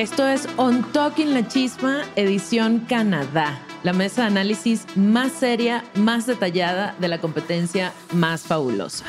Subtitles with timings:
[0.00, 6.24] Esto es On Talking La Chisma, edición Canadá, la mesa de análisis más seria, más
[6.24, 9.04] detallada de la competencia más fabulosa.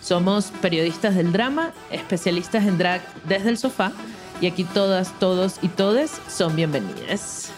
[0.00, 3.92] Somos periodistas del drama, especialistas en drag desde el sofá,
[4.40, 7.52] y aquí todas, todos y todes son bienvenidas.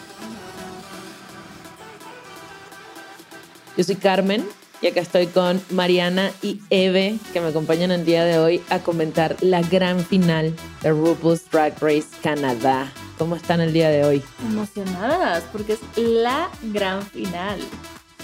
[3.79, 4.45] Yo soy Carmen
[4.80, 8.80] y acá estoy con Mariana y Eve que me acompañan el día de hoy a
[8.80, 12.92] comentar la gran final de RuPaul's Drag Race Canadá.
[13.19, 14.22] ¿Cómo están el día de hoy?
[14.47, 17.58] Emocionadas porque es la gran final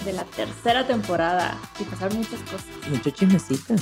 [0.05, 2.65] de la tercera temporada y pasar muchas cosas.
[2.89, 3.75] Mucho chismecito.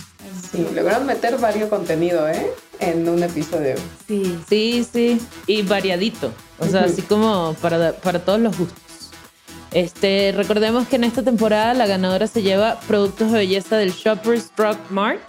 [0.52, 2.52] Sí, lograron meter varios contenido, ¿eh?
[2.80, 3.76] En un episodio.
[4.08, 4.38] Sí.
[4.48, 5.22] Sí, sí.
[5.48, 6.32] Y variadito.
[6.60, 8.89] O sea, así como para, para todos los gustos.
[9.72, 14.52] Este, recordemos que en esta temporada la ganadora se lleva productos de belleza del Shoppers
[14.56, 15.22] Drug Mart,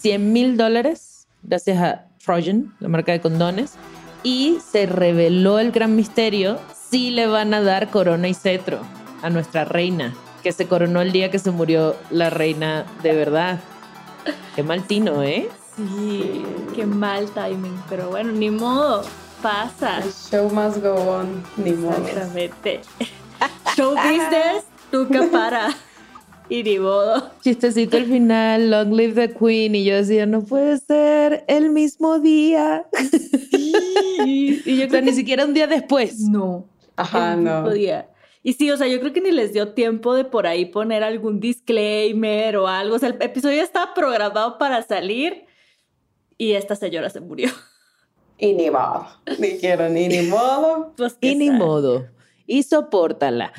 [0.00, 3.74] 100 mil dólares, gracias a Trojan, la marca de condones.
[4.22, 6.58] Y se reveló el gran misterio
[6.90, 8.80] si le van a dar corona y cetro
[9.22, 13.60] a nuestra reina, que se coronó el día que se murió la reina de verdad.
[14.54, 15.48] Qué mal tino, ¿eh?
[15.76, 19.02] Sí, qué mal timing, pero bueno, ni modo,
[19.40, 20.00] pasa.
[20.02, 21.96] The show must go on, ni modo.
[22.06, 22.82] Exactamente.
[23.76, 25.68] Show business nunca para.
[26.48, 27.30] Y ni modo.
[27.42, 29.74] Chistecito al final, Long Live the Queen.
[29.76, 32.86] Y yo decía, no puede ser el mismo día.
[34.24, 36.18] Y yo O sea, creo ni que siquiera un día después.
[36.20, 36.66] no.
[36.96, 37.54] Ajá, el no.
[37.62, 38.08] mismo día.
[38.42, 41.02] Y sí, o sea, yo creo que ni les dio tiempo de por ahí poner
[41.04, 42.96] algún disclaimer o algo.
[42.96, 45.44] O sea, el episodio estaba programado para salir
[46.36, 47.48] y esta señora se murió.
[48.38, 49.06] Y ni modo.
[49.38, 50.94] Dijeron, y ni modo.
[50.96, 52.06] Pues, Y ni modo.
[52.50, 53.52] Y sopórtala.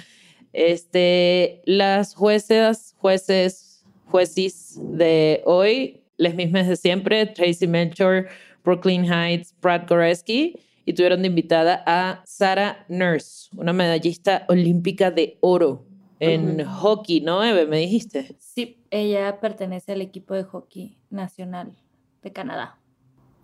[0.52, 8.28] Este, las jueces, jueces, jueces de hoy, las mismas de siempre, Tracy Melchor,
[8.66, 15.38] Brooklyn Heights, Brad Goreski, y tuvieron de invitada a Sarah Nurse, una medallista olímpica de
[15.40, 15.86] oro
[16.20, 17.66] en hockey, ¿no, Eve?
[17.68, 18.36] Me dijiste.
[18.40, 21.78] Sí, ella pertenece al equipo de hockey nacional
[22.22, 22.78] de Canadá.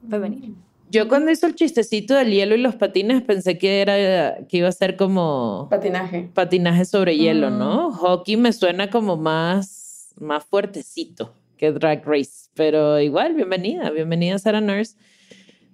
[0.09, 0.58] Femenil.
[0.89, 4.69] Yo cuando hizo el chistecito del hielo y los patines pensé que era que iba
[4.69, 6.29] a ser como Patinaje.
[6.33, 7.57] patinaje sobre hielo, Mm.
[7.57, 7.91] ¿no?
[7.91, 14.61] Hockey me suena como más, más fuertecito que Drag Race, pero igual, bienvenida, bienvenida Sarah
[14.61, 14.95] Nurse.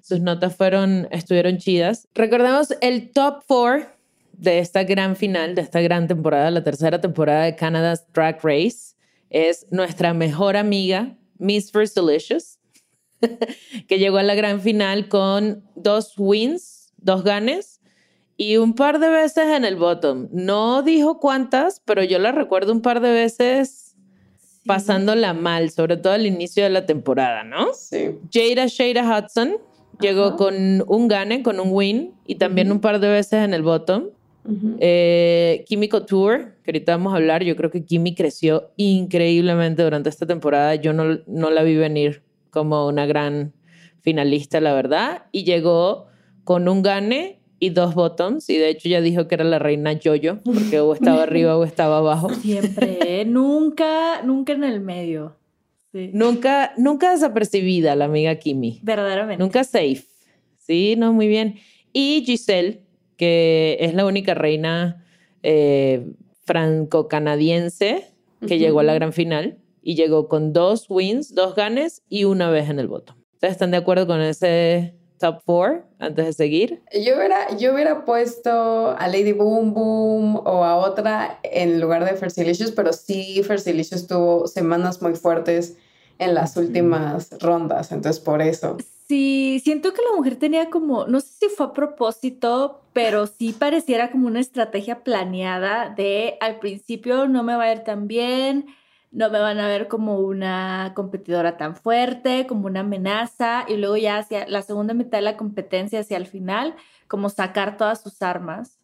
[0.01, 2.07] Sus notas fueron, estuvieron chidas.
[2.15, 3.85] Recordemos el top four
[4.31, 8.95] de esta gran final, de esta gran temporada, la tercera temporada de Canada's Drag Race,
[9.29, 12.57] es nuestra mejor amiga, Miss First Delicious,
[13.87, 17.81] que llegó a la gran final con dos wins, dos ganes
[18.37, 20.27] y un par de veces en el bottom.
[20.31, 23.95] No dijo cuántas, pero yo la recuerdo un par de veces
[24.65, 27.73] pasándola mal, sobre todo al inicio de la temporada, ¿no?
[27.73, 28.15] Sí.
[28.31, 29.57] Jada Shada Hudson
[29.99, 33.61] llegó con un gane, con un win y también un par de veces en el
[33.61, 34.09] bottom.
[34.45, 34.75] Ujú.
[34.79, 40.09] Eh, Kimi Couture, que ahorita vamos a hablar, yo creo que Kimi creció increíblemente durante
[40.09, 40.75] esta temporada.
[40.75, 42.23] Yo no, no la vi venir
[42.53, 43.53] como una gran
[44.01, 45.23] finalista, la verdad.
[45.31, 46.05] Y llegó
[46.43, 48.49] con un gane y dos bottoms.
[48.49, 51.63] Y de hecho ya dijo que era la reina Jojo, porque o estaba arriba o
[51.63, 52.29] estaba abajo.
[52.29, 53.25] Siempre, ¿eh?
[53.25, 55.35] nunca, nunca en el medio.
[55.91, 56.11] Sí.
[56.13, 58.79] Nunca, nunca desapercibida la amiga Kimi.
[58.83, 59.43] Verdaderamente.
[59.43, 60.03] Nunca safe.
[60.57, 61.55] Sí, no, muy bien.
[61.91, 62.81] Y Giselle,
[63.17, 65.05] que es la única reina
[65.43, 66.11] eh,
[66.45, 68.09] franco-canadiense
[68.47, 72.49] que llegó a la gran final y llegó con dos wins, dos ganes y una
[72.49, 73.15] vez en el voto.
[73.33, 76.81] ¿Ustedes están de acuerdo con ese top four antes de seguir?
[76.93, 82.15] Yo hubiera, yo hubiera puesto a Lady Boom Boom o a otra en lugar de
[82.15, 85.77] Fersilicious, pero sí Fersilicious tuvo semanas muy fuertes
[86.19, 88.77] en las últimas rondas, entonces por eso.
[89.07, 93.53] Sí, siento que la mujer tenía como, no sé si fue a propósito, pero sí
[93.53, 98.67] pareciera como una estrategia planeada de al principio no me va a ir tan bien,
[99.13, 103.95] no me van a ver como una competidora tan fuerte, como una amenaza, y luego
[103.95, 106.75] ya hacia la segunda mitad de la competencia, hacia el final,
[107.07, 108.79] como sacar todas sus armas.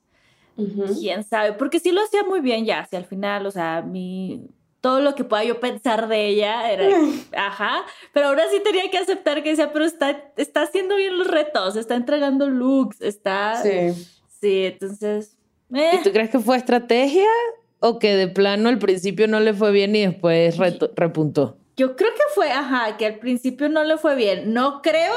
[1.00, 4.50] Quién sabe, porque sí lo hacía muy bien ya hacia el final, o sea, mi,
[4.82, 6.86] todo lo que pueda yo pensar de ella era,
[7.38, 11.28] ajá, pero ahora sí tenía que aceptar que decía, pero está, está haciendo bien los
[11.28, 13.62] retos, está entregando looks, está...
[13.64, 13.94] Sí.
[14.42, 15.38] Sí, entonces...
[15.70, 16.00] ¿Y eh.
[16.04, 17.28] tú crees que fue estrategia
[17.80, 20.58] o que de plano al principio no le fue bien y después
[20.96, 21.58] repuntó?
[21.80, 24.54] Yo creo que fue, ajá, que al principio no le fue bien.
[24.54, 25.14] No creo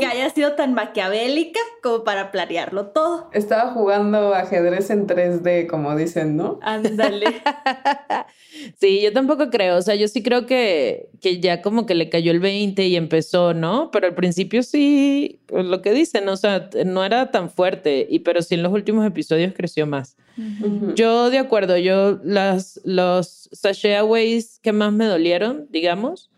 [0.00, 3.28] que haya sido tan maquiavélica como para planearlo todo.
[3.34, 6.58] Estaba jugando ajedrez en 3D, como dicen, ¿no?
[6.62, 7.26] Ándale.
[8.80, 9.76] Sí, yo tampoco creo.
[9.76, 12.96] O sea, yo sí creo que, que ya como que le cayó el 20 y
[12.96, 13.90] empezó, ¿no?
[13.90, 18.20] Pero al principio sí, pues lo que dicen, o sea, no era tan fuerte, y
[18.20, 20.16] pero sí en los últimos episodios creció más.
[20.94, 26.30] Yo de acuerdo, yo las, los sashaways que más me dolieron, digamos,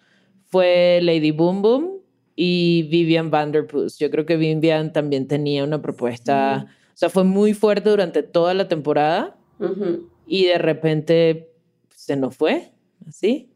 [0.46, 2.00] fue Lady Boom Boom
[2.34, 3.98] y Vivian Vanderpuss.
[3.98, 8.54] Yo creo que Vivian también tenía una propuesta, o sea, fue muy fuerte durante toda
[8.54, 9.36] la temporada
[10.26, 11.50] y de repente
[11.94, 12.72] se nos fue,
[13.06, 13.50] así,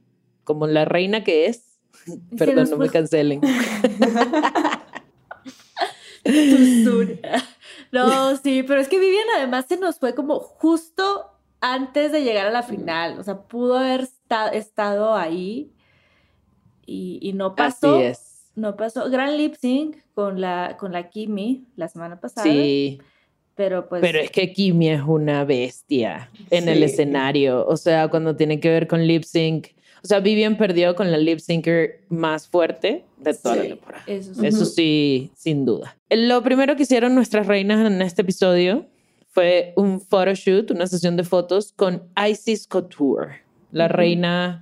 [0.45, 1.79] como la reina que es.
[2.37, 3.41] Perdón, no me cancelen.
[7.95, 11.31] No, sí, pero es que Vivian además se nos fue como justo
[11.61, 13.19] antes de llegar a la final.
[13.19, 15.73] O sea, pudo haber esta- estado ahí
[16.87, 17.95] y, y no pasó.
[17.97, 18.51] Así es.
[18.55, 19.09] No pasó.
[19.11, 22.45] Gran lip sync con la, con la Kimi la semana pasada.
[22.47, 23.01] Sí,
[23.55, 24.01] Pero pues.
[24.01, 27.67] pero es que Kimi es una bestia en el escenario.
[27.67, 29.69] O sea, cuando tiene que ver con lip sync.
[30.05, 33.69] O sea, Vivian perdió con la lip syncer más fuerte de toda la Sí.
[33.71, 34.05] temporada.
[34.07, 34.47] Eso sí.
[34.47, 35.97] Eso sí, sin duda.
[36.11, 38.85] Lo primero que hicieron nuestras reinas en este episodio
[39.31, 43.41] fue un photoshoot, una sesión de fotos con Isis Couture,
[43.73, 44.61] la reina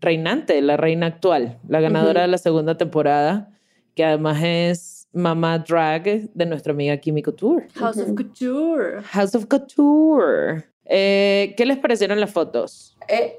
[0.00, 3.50] reinante, la reina actual, la ganadora de la segunda temporada,
[3.96, 7.66] que además es mamá drag de nuestra amiga Kimi Couture.
[7.74, 9.02] House of Couture.
[9.02, 10.64] House of Couture.
[10.88, 12.96] Eh, ¿Qué les parecieron las fotos?
[13.08, 13.36] Eh,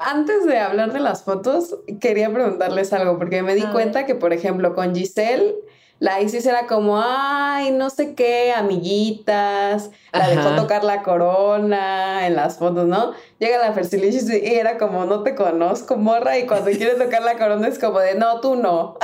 [0.00, 4.32] antes de hablar de las fotos, quería preguntarles algo, porque me di cuenta que, por
[4.32, 5.54] ejemplo, con Giselle,
[6.00, 10.56] la Isis era como, ay, no sé qué, amiguitas, la dejó Ajá.
[10.56, 13.12] tocar la corona en las fotos, ¿no?
[13.38, 17.36] Llega la Fersilicious y era como, no te conozco, morra, y cuando quiere tocar la
[17.36, 18.96] corona es como de, no, tú no.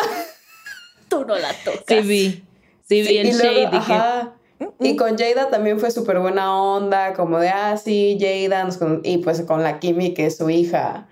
[1.08, 1.84] Tú no la tocas.
[1.86, 2.44] Sí vi,
[2.82, 4.35] sí vi Sí, el y luego, shade, dije, ajá.
[4.80, 8.68] Y con Jada también fue súper buena onda, como de, ah, sí, Jada,
[9.02, 11.08] y pues con la Kimi, que es su hija.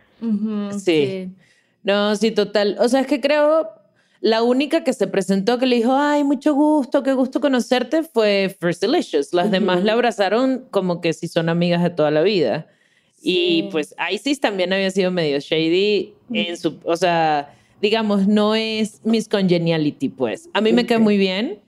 [0.78, 1.30] Sí.
[1.82, 2.76] No, sí, total.
[2.80, 3.68] O sea, es que creo
[4.20, 8.56] la única que se presentó que le dijo, ay, mucho gusto, qué gusto conocerte, fue
[8.58, 9.34] First Delicious.
[9.34, 12.66] Las demás la abrazaron como que si son amigas de toda la vida.
[13.20, 19.00] Y pues Isis también había sido medio shady en su, o sea, digamos, no es
[19.04, 20.48] Miss Congeniality, pues.
[20.54, 21.58] A mí me cae muy bien.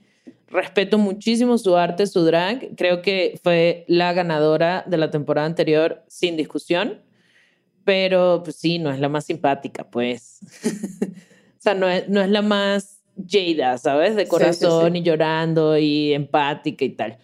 [0.49, 2.75] Respeto muchísimo su arte, su drag.
[2.75, 7.01] Creo que fue la ganadora de la temporada anterior sin discusión.
[7.83, 10.39] Pero pues sí, no es la más simpática, pues.
[10.65, 12.95] o sea, no es, no es la más
[13.29, 14.15] Jada, ¿sabes?
[14.15, 14.99] De Sí, sí, corazón sí.
[14.99, 17.17] y llorando y empática y tal.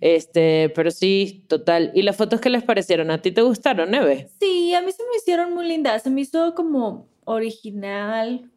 [0.00, 1.92] Este, pero sí, total.
[1.94, 3.10] ¿Y las fotos qué les parecieron?
[3.10, 4.28] ¿A ti te gustaron, Eve?
[4.40, 6.02] Sí, a mí se me hicieron muy lindas.
[6.02, 8.50] Se me hizo como original,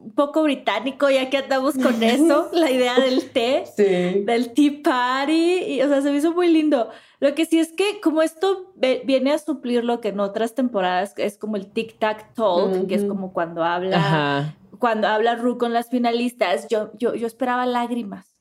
[0.00, 4.22] un poco británico, ya que andamos con eso, la idea del té, Sí.
[4.24, 6.88] del tea party, y, o sea, se me hizo muy lindo.
[7.20, 8.72] Lo que sí es que como esto
[9.04, 13.04] viene a suplir lo que en otras temporadas es como el tic-tac talk, que es
[13.04, 14.54] como cuando habla, Ajá.
[14.78, 18.36] cuando habla Ru con las finalistas, yo, yo, yo esperaba lágrimas.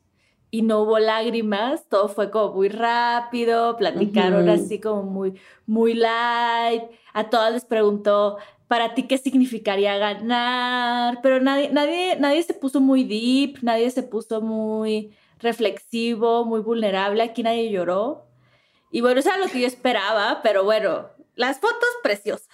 [0.50, 4.52] Y no hubo lágrimas, todo fue como muy rápido, platicaron Ujú.
[4.64, 5.34] así como muy,
[5.66, 6.84] muy light.
[7.14, 8.38] A todas les preguntó,
[8.68, 11.20] ¿para ti qué significaría ganar?
[11.22, 17.24] Pero nadie, nadie, nadie se puso muy deep, nadie se puso muy reflexivo, muy vulnerable.
[17.24, 18.26] Aquí nadie lloró.
[18.92, 22.48] Y bueno, eso era lo que yo esperaba, pero bueno, las fotos preciosas.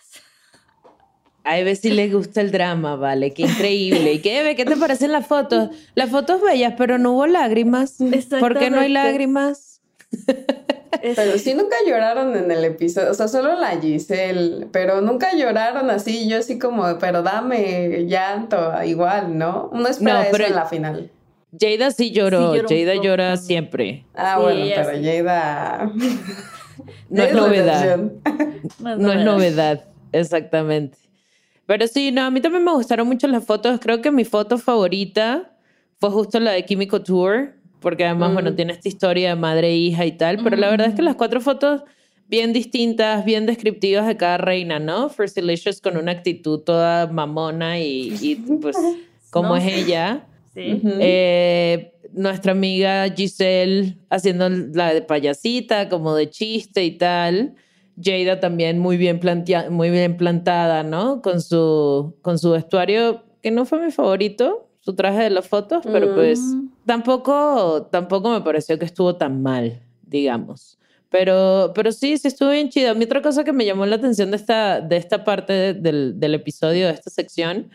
[1.45, 4.13] A Eve sí le gusta el drama, vale, qué increíble.
[4.13, 5.69] ¿Y qué, Eve, qué te parecen las fotos?
[5.93, 7.97] Las fotos bellas, pero no hubo lágrimas.
[8.39, 9.81] ¿Por qué no hay lágrimas?
[11.15, 15.89] Pero sí nunca lloraron en el episodio, o sea, solo la Giselle, pero nunca lloraron
[15.89, 19.69] así, yo así como, pero dame llanto, igual, ¿no?
[19.71, 21.11] Uno espera No, eso pero- en la final.
[21.59, 24.05] Jada sí lloró, Sí, lloró Jada llora siempre.
[24.15, 25.03] Ah, Sí, bueno, pero sí.
[25.05, 25.91] Jada...
[27.09, 27.99] No es novedad.
[28.79, 30.97] No es novedad, exactamente.
[31.67, 33.79] Pero sí, no, a mí también me gustaron mucho las fotos.
[33.79, 35.51] Creo que mi foto favorita
[35.99, 37.53] fue justo la de Kimiko Tour,
[37.83, 38.33] porque además, Mm.
[38.33, 40.39] bueno, tiene esta historia de madre e hija y tal.
[40.43, 41.83] Pero la verdad es que las cuatro fotos
[42.27, 45.09] bien distintas, bien descriptivas de cada reina, ¿no?
[45.09, 48.75] First Delicious con una actitud toda mamona y, y pues,
[49.29, 49.55] como No.
[49.57, 50.25] es ella.
[50.55, 50.73] Sí.
[50.73, 50.89] Ujú.
[50.99, 57.55] Eh, nuestra amiga Giselle haciendo la de payasita, como de chiste y tal.
[58.01, 61.21] Jada también muy bien, plantea- muy bien plantada, ¿no?
[61.21, 65.81] Con su, con su vestuario, que no fue mi favorito, su traje de las fotos,
[65.91, 66.15] pero Mm.
[66.15, 66.41] pues
[66.85, 70.77] tampoco, tampoco me pareció que estuvo tan mal, digamos.
[71.09, 72.91] Pero, pero sí, sí estuvo bien chido.
[72.91, 76.19] A mí otra cosa que me llamó la atención de esta, de esta parte del,
[76.19, 77.69] del episodio, de esta sección,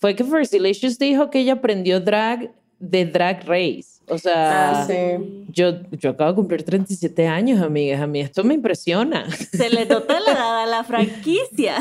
[0.00, 4.00] fue que First Delicious dijo que ella aprendió drag de Drag Race.
[4.08, 5.44] O sea, Ah, sí.
[5.48, 8.00] yo, yo acabo de cumplir 37 años, amigas.
[8.00, 9.28] A mí esto me impresiona.
[9.32, 11.74] Se le nota la edad a la franquicia.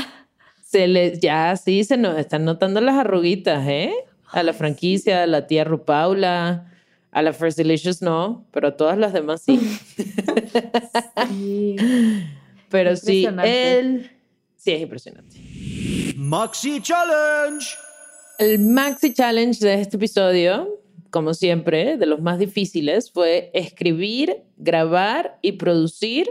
[0.62, 3.94] Se le, ya sí, se nos están notando las arruguitas, ¿eh?
[4.32, 6.72] A la franquicia, a la tía Rupaula,
[7.12, 9.60] a la First Delicious no, pero a todas las demás sí.
[11.30, 11.76] Sí.
[12.70, 14.12] Pero sí, él
[14.58, 15.38] sí es impresionante.
[16.18, 17.66] Maxi Challenge.
[18.38, 20.80] El maxi challenge de este episodio,
[21.10, 26.28] como siempre, de los más difíciles, fue escribir, grabar y producir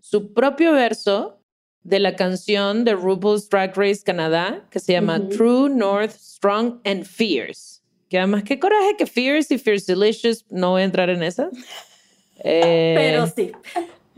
[0.00, 1.41] su propio verso
[1.84, 7.04] de la canción de RuPaul's Drag Race Canadá, que se llama True North Strong and
[7.04, 7.80] Fierce.
[8.08, 11.48] Que además, qué coraje que Fierce y Fierce Delicious, no voy a entrar en esa.
[12.44, 13.52] Eh, Pero sí.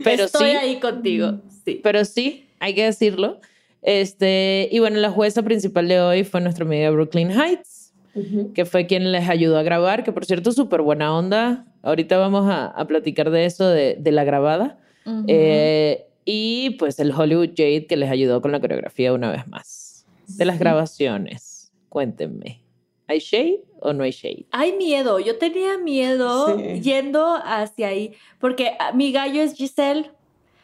[0.03, 0.55] pero Estoy sí.
[0.55, 1.41] ahí contigo.
[1.63, 1.79] Sí.
[1.83, 3.39] pero sí, hay que decirlo.
[3.83, 8.51] Este, y bueno, la jueza principal de hoy fue nuestra amiga Brooklyn Heights, Ujú.
[8.53, 11.67] que fue quien les ayudó a grabar, que por cierto, súper buena onda.
[11.83, 14.79] Ahorita vamos a, a platicar de eso, de, de la grabada.
[15.05, 15.25] Ujú.
[15.27, 20.05] Eh, y pues el Hollywood Jade, que les ayudó con la coreografía una vez más.
[20.27, 22.61] De las grabaciones, cuéntenme.
[23.07, 24.47] ¿Hay shade o no hay shade?
[24.51, 26.81] Hay miedo, yo tenía miedo Sí.
[26.81, 30.09] yendo hacia ahí, porque ah, mi gallo es Giselle,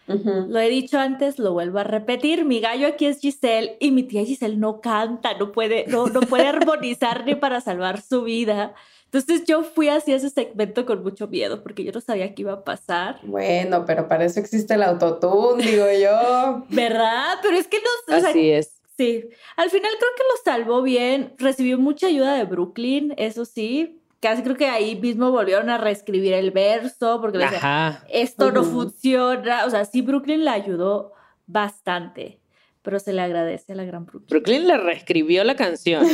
[0.08, 4.04] lo he dicho antes, lo vuelvo a repetir, mi gallo aquí es Giselle y mi
[4.04, 8.74] tía Giselle no canta, no puede, no, no puede armonizar ni para salvar su vida.
[9.14, 12.54] Entonces yo fui hacia ese segmento con mucho miedo, porque yo no sabía qué iba
[12.54, 13.20] a pasar.
[13.24, 16.64] Bueno, pero para eso existe el autotune, digo yo.
[16.70, 17.40] ¿Verdad?
[17.42, 18.82] Pero es que no, o sea, Así es.
[18.98, 19.26] Sí,
[19.58, 21.34] al final creo que lo salvó bien.
[21.38, 23.98] Recibió mucha ayuda de Brooklyn, eso sí.
[24.22, 28.06] Casi creo que ahí mismo volvieron a reescribir el verso porque le decía, Ajá.
[28.10, 28.70] esto no Ujú.
[28.72, 29.66] funciona.
[29.66, 31.14] O sea, sí, Brooklyn la ayudó
[31.48, 32.40] bastante,
[32.82, 34.28] pero se le agradece a la gran Brooklyn.
[34.30, 36.06] Brooklyn le reescribió la canción.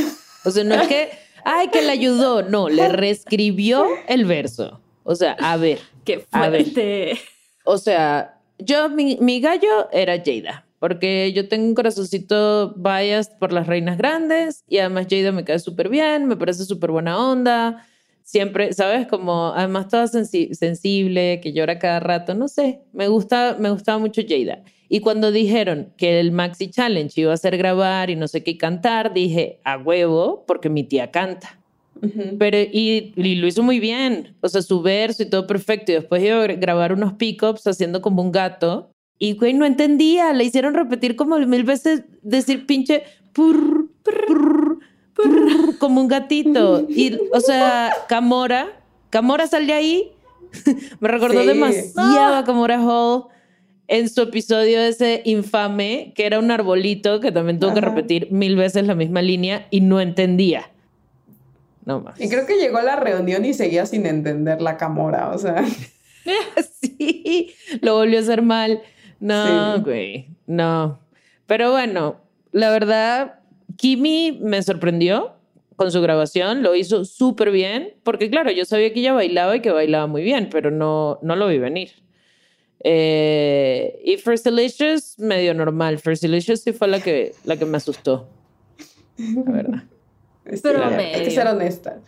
[0.46, 1.10] O sea, no es que,
[1.48, 2.44] ay, que le ayudó.
[2.44, 4.82] No, le reescribió el verso.
[5.04, 5.80] O sea, a ver.
[6.04, 6.64] Qué A ver.
[6.64, 7.20] fuerte.
[7.66, 10.66] O sea, yo, mi, mi gallo era Jada.
[10.80, 14.64] Porque yo tengo un corazoncito biased por las reinas grandes.
[14.68, 17.86] Y además Jada me cae súper bien, me parece súper buena onda.
[18.28, 19.08] Siempre, ¿sabes?
[19.08, 22.34] Como, además toda sensi- sensible, que llora cada rato.
[22.34, 24.64] No sé, me, gusta, me gustaba mucho Jada.
[24.90, 28.58] Y cuando dijeron que el Maxi Challenge iba a ser grabar y no sé qué
[28.58, 31.58] cantar, dije, a huevo, porque mi tía canta.
[32.38, 34.36] Pero, y, y lo hizo muy bien.
[34.42, 35.94] O sea, su verso y todo perfecto.
[35.94, 38.92] Y después iba a gra- grabar unos pickups haciendo como un gato.
[39.18, 40.34] Y, güey, no entendía.
[40.34, 43.04] Le hicieron repetir como mil veces, decir pinche
[43.34, 44.67] purr, purr, purr,
[45.80, 46.86] como un gatito.
[46.90, 48.68] Y, o sea, Camora,
[49.10, 50.12] Camora sal de ahí.
[51.00, 51.48] Me recordó Sí.
[51.48, 53.26] demasiado a Camora Hall
[53.88, 57.90] en su episodio ese infame, que era un arbolito que también tuvo que Ajá.
[57.90, 60.70] repetir mil veces la misma línea y no entendía.
[61.86, 62.20] No más.
[62.20, 65.64] Y creo que llegó a la reunión y seguía sin entender la camora, o sea.
[66.82, 68.82] sí, lo volvió a hacer mal.
[69.20, 69.82] No, Sí.
[69.84, 71.00] güey, no.
[71.46, 72.18] Pero bueno,
[72.52, 73.37] la verdad,
[73.78, 75.34] Kimi me sorprendió
[75.76, 79.62] con su grabación, lo hizo súper bien, porque claro, yo sabía que ella bailaba y
[79.62, 81.92] que bailaba muy bien, pero no, no lo vi venir.
[82.84, 86.00] Eh, y First Delicious, medio normal.
[86.00, 88.28] First Delicious sí fue la que, la que me asustó,
[89.18, 89.84] la verdad.
[90.64, 91.32] Pero hay que medio.
[91.32, 92.00] ser honesta.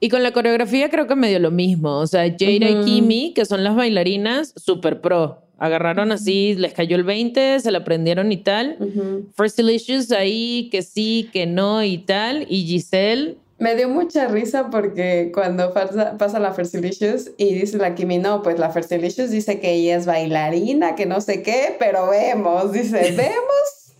[0.00, 1.98] Y con la coreografía creo que me dio lo mismo.
[1.98, 2.84] O sea, Jada y.
[2.84, 5.42] Kimi, que son las bailarinas, super pro.
[5.62, 8.76] Agarraron así, les cayó el 20, se la aprendieron y tal.
[8.80, 9.28] Ujú.
[9.36, 12.46] First Delicious ahí, que sí, que no y tal.
[12.48, 17.94] Y Giselle, Me dio mucha risa porque cuando pasa, pasa la Fersilicious y dice la
[17.94, 22.10] Kimi, no, pues la Fersilicious dice que ella es bailarina, que no sé qué, pero
[22.10, 23.94] vemos, dice, vemos.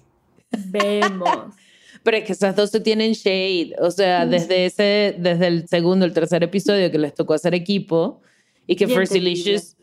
[0.66, 1.54] Vemos.
[2.02, 3.76] pero es que esas dos se tienen shade.
[3.78, 8.20] O sea, desde ese, desde el segundo, el tercer episodio que les tocó hacer equipo
[8.66, 9.76] y que Bien First Delicious,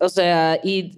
[0.00, 0.92] o sea, y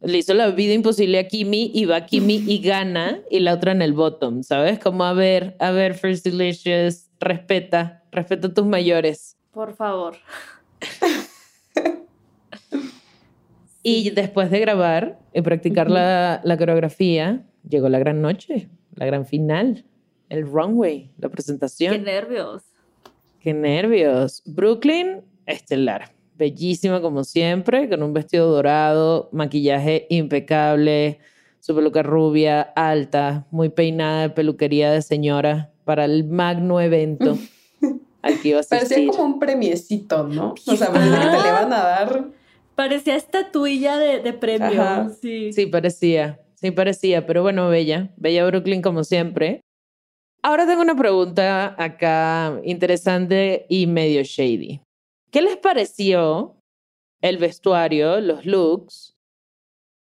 [0.00, 3.72] le hizo la vida imposible a Kimi y va Kimi y gana y la otra
[3.72, 4.78] en el bottom, ¿sabes?
[4.78, 9.36] Como a ver, a ver, First Delicious, respeta, respeta a tus mayores.
[9.52, 10.16] Por favor.
[13.82, 19.24] Y después de grabar y practicar la, la coreografía, llegó la gran noche, la gran
[19.24, 19.84] final,
[20.28, 21.94] el runway, la presentación.
[21.94, 22.64] Qué nervios.
[23.40, 24.42] Qué nervios.
[24.44, 26.17] Brooklyn, estelar.
[26.38, 31.18] Bellísima como siempre, con un vestido dorado, maquillaje impecable,
[31.58, 37.36] su peluca rubia, alta, muy peinada de peluquería de señora para el magno evento
[38.22, 39.08] al que iba a Parecía asistir.
[39.10, 40.54] como un premiecito, ¿no?
[40.66, 42.24] O sea, parecía que te le van a dar.
[42.76, 44.80] Parecía estatuilla de, de premio.
[44.80, 45.10] Ajá.
[45.20, 45.52] Sí.
[45.52, 49.60] Sí, parecía, sí parecía, pero bueno, bella, bella Brooklyn como siempre.
[50.40, 54.80] Ahora tengo una pregunta acá interesante y medio shady.
[55.30, 56.56] ¿Qué les pareció
[57.20, 59.16] el vestuario, los looks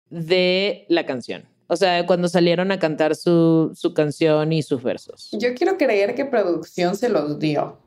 [0.10, 1.48] de la canción?
[1.68, 5.30] O sea, cuando salieron a cantar su, su canción y sus versos.
[5.34, 7.78] Yo quiero creer que producción se los dio.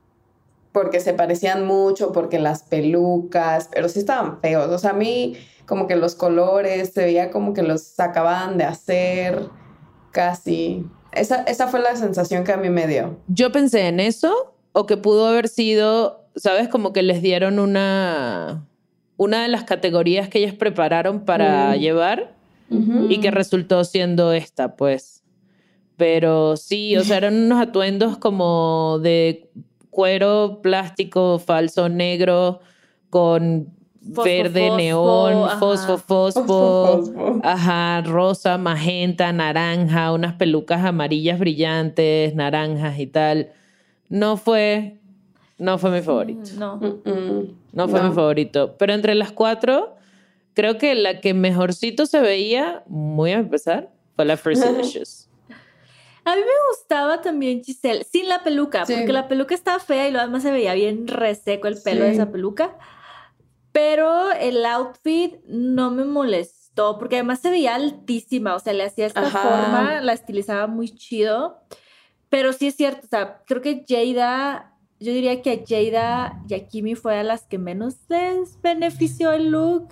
[0.73, 4.71] Porque se parecían mucho, porque las pelucas, pero sí estaban feos.
[4.71, 5.37] O sea, a mí
[5.67, 9.49] como que los colores, se veía como que los acababan de hacer
[10.11, 10.87] casi.
[11.13, 13.19] Esa, esa fue la sensación que a mí me dio.
[13.29, 16.69] Yo pensé en eso, o que pudo haber sido, ¿sabes?
[16.69, 18.67] Como que les dieron una,
[19.17, 21.81] una de las categorías que ellas prepararon para Mm.
[21.81, 22.35] llevar
[23.11, 25.23] y que resultó siendo esta, pues.
[25.97, 29.51] Pero sí, o sea, eran unos atuendos como de
[29.91, 32.61] cuero, plástico, falso, negro,
[33.11, 33.69] con
[34.03, 35.59] Fosfo, verde, fosfo, neón, ajá.
[35.59, 37.41] fosfo, fosfo, Fosfo, fosfo.
[37.45, 43.51] ajá, rosa, magenta, naranja, unas pelucas amarillas brillantes, naranjas y tal.
[44.09, 44.99] No fue,
[45.63, 46.51] no fue mi favorito.
[46.59, 46.79] No.
[46.81, 47.55] Mm-mm.
[47.73, 48.09] No fue No.
[48.09, 48.77] mi favorito.
[48.79, 49.97] Pero entre las cuatro,
[50.55, 55.29] creo que la que mejorcito se veía, muy a empezar, fue la First Delicious.
[56.25, 58.95] A mí me gustaba también Giselle, sin la peluca, Sí.
[58.95, 62.13] porque la peluca estaba fea y lo demás se veía bien reseco el pelo de
[62.13, 62.77] esa peluca.
[63.73, 69.07] Pero el outfit no me molestó, porque además se veía altísima, o sea, le hacía
[69.07, 69.39] esta Ajá.
[69.41, 71.59] forma, la estilizaba muy chido.
[72.29, 74.72] Pero sí es cierto, o sea, creo que Jada,
[75.03, 79.33] yo diría que a Jada y a Kimi fue a las que menos les benefició
[79.33, 79.89] el look.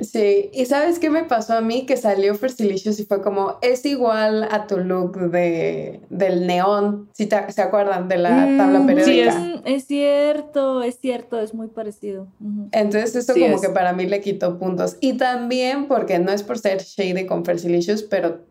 [0.00, 1.84] Sí, y ¿sabes qué me pasó a mí?
[1.84, 7.26] Que salió Fersilicious y fue como, es igual a tu look de, del neón, si
[7.26, 9.38] te- se acuerdan de la Mm, tabla sí, periódica.
[9.40, 12.28] Mm, es cierto, es cierto, es muy parecido.
[12.70, 13.60] Entonces eso Sí como es.
[13.62, 14.96] que para mí le quitó puntos.
[15.00, 18.42] Y también porque no es por ser shady con Fersilicious, pero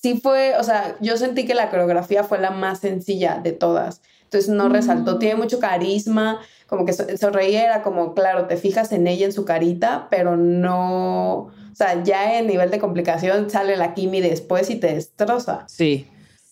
[0.00, 4.00] sí fue, o sea, yo sentí que la coreografía fue la más sencilla de todas.
[4.34, 5.18] Entonces no resaltó, Mm.
[5.20, 9.32] tiene mucho carisma, como que so- sonreía, era como, claro, te fijas en ella, en
[9.32, 14.70] su carita, pero no, o sea, ya en nivel de complicación sale la Kimi después
[14.70, 15.64] y te destroza.
[15.68, 16.06] Sí.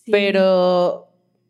[0.05, 0.11] Sí.
[0.11, 1.07] Pero,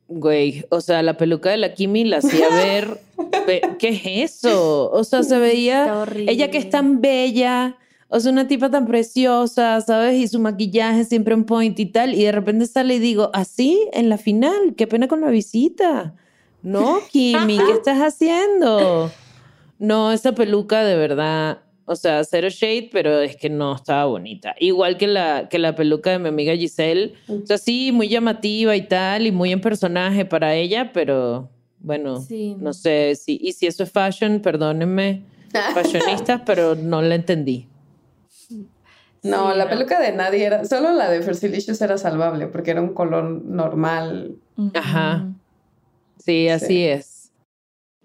[0.08, 3.00] güey, o sea, la peluca de la Kimi la hacía ver.
[3.48, 4.90] ve- ¿Qué es eso?
[4.92, 6.06] O sea, se veía.
[6.28, 7.78] Ella que es tan bella,
[8.10, 10.16] o sea, una tipa tan preciosa, ¿sabes?
[10.20, 12.14] Y su maquillaje siempre en point y tal.
[12.14, 16.14] Y de repente sale y digo, así, en la final, qué pena con la visita.
[16.64, 19.12] No, Kimi, ¿qué estás haciendo?
[19.80, 24.56] No, esa peluca de verdad, o sea, cero shade, pero es que no estaba bonita.
[24.60, 27.16] Igual que la, que la peluca de mi amiga Giselle.
[27.28, 31.50] O sea, sí, muy llamativa y tal, y muy en personaje para ella, pero
[31.80, 32.56] bueno, Sí.
[32.60, 35.24] no sé si, y si eso es fashion, perdónenme,
[35.74, 37.68] fashionistas, pero no la entendí.
[39.22, 42.82] No, Sí, la peluca de nadie era, solo la de Fersilicious era salvable porque era
[42.82, 44.36] un color normal.
[44.74, 45.30] Ajá.
[46.24, 46.84] Sí, así Sí.
[46.86, 47.32] es.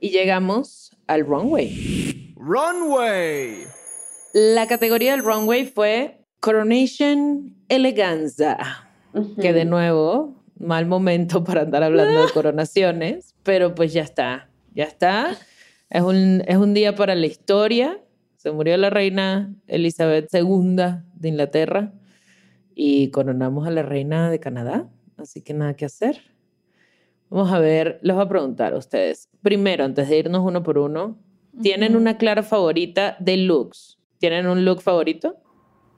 [0.01, 2.35] Y llegamos al runway.
[2.37, 3.65] Runway.
[4.33, 8.57] La categoría del runway fue Coronation Eleganza.
[9.41, 14.85] Que de nuevo, mal momento para andar hablando de coronaciones, pero pues ya está, ya
[14.85, 15.37] está.
[15.91, 18.01] Es un, es un día para la historia.
[18.37, 20.77] Se murió la reina Elizabeth II
[21.15, 21.93] de Inglaterra
[22.75, 26.21] y coronamos a la reina de Canadá, así que nada que hacer.
[27.31, 29.29] Vamos a ver, les voy a preguntar a ustedes.
[29.43, 31.19] Primero, antes de irnos uno por uno,
[31.63, 33.99] ¿tienen una clara favorita de looks?
[34.19, 35.37] ¿Tienen un look favorito?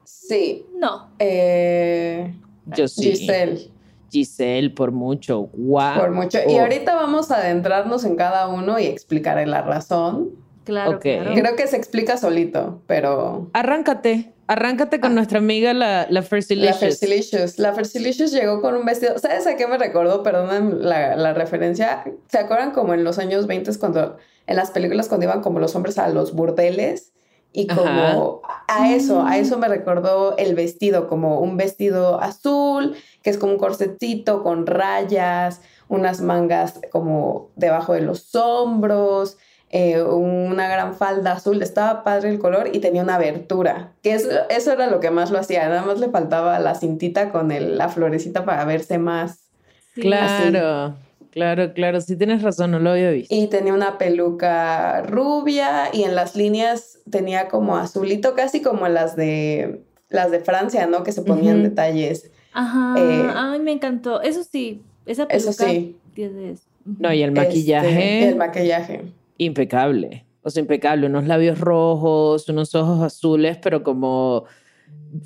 [0.04, 0.66] Sí.
[0.74, 1.10] No.
[1.18, 2.34] Eh,
[2.66, 3.12] Yo sí.
[3.12, 3.70] Giselle,
[4.10, 5.48] Giselle, por mucho.
[5.52, 6.00] Guau.
[6.00, 6.38] por mucho.
[6.48, 10.30] Y ahorita vamos a adentrarnos en cada uno y explicaré la razón.
[10.64, 11.00] Claro.
[11.00, 14.32] Creo que se explica solito, pero Arráncate.
[14.50, 16.22] Arráncate con nuestra amiga la, la Ah.
[16.24, 17.56] Fersilicious.
[17.60, 19.16] La Fersilicious llegó con un vestido.
[19.16, 20.24] ¿Sabes a qué me recordó?
[20.24, 22.02] Perdonen la, la referencia.
[22.26, 24.16] ¿Se acuerdan como en los años 20 cuando
[24.48, 27.12] en las películas cuando iban como los hombres a los burdeles?
[27.52, 33.30] Y como a eso, a eso me recordó el vestido, como un vestido azul, que
[33.30, 39.36] es como un corsetito con rayas, unas mangas como debajo de los hombros,
[39.70, 44.28] eh, una gran falda azul, estaba padre el color y tenía una abertura, que eso,
[44.48, 47.78] eso era lo que más lo hacía, nada más le faltaba la cintita con el-
[47.78, 49.50] la florecita para verse más.
[49.94, 50.00] Sí.
[50.02, 50.96] Claro,
[51.30, 52.00] claro, claro.
[52.00, 53.32] Sí tienes razón, no lo había visto.
[53.34, 59.14] Y tenía una peluca rubia y en las líneas tenía como azulito, casi como las
[59.16, 61.04] de las de Francia, ¿no?
[61.04, 62.30] Que se ponían detalles.
[62.52, 62.94] Ajá.
[62.98, 64.20] Eh, Ay, me encantó.
[64.22, 65.64] Eso sí, esa Eso peluca.
[65.68, 65.96] sí.
[66.16, 66.60] 10 de 10.
[66.86, 66.96] Ujú.
[66.98, 69.02] No, y el Este, maquillaje, el maquillaje.
[69.44, 70.26] Impecable.
[70.42, 71.06] O sea, impecable.
[71.06, 74.44] Unos labios rojos, unos ojos azules, pero como,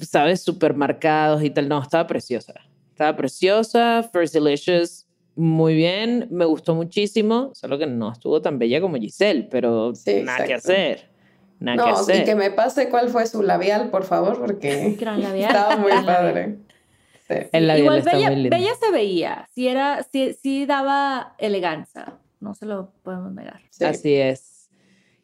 [0.01, 0.43] ¿sabes?
[0.43, 1.69] Súper marcados y tal.
[1.69, 2.55] No, estaba preciosa.
[2.91, 4.09] Estaba preciosa.
[4.13, 6.29] First Delicious, muy bien.
[6.31, 7.51] Me gustó muchísimo.
[7.55, 11.09] Solo que no estuvo tan bella como Giselle, pero Sí, nada que hacer.
[11.61, 12.23] Nada que No, hacer.
[12.23, 15.51] y que me pase cuál fue su labial, por favor, porque Gran labial.
[15.51, 16.59] estaba muy padre.
[17.29, 17.35] Sí.
[17.53, 18.57] El labial Igual está Bella, muy lindo.
[18.57, 23.63] Bella se veía, sí, era, sí, sí daba elegancia, no se lo podemos negar.
[23.71, 23.85] Sí.
[23.85, 24.71] Así es.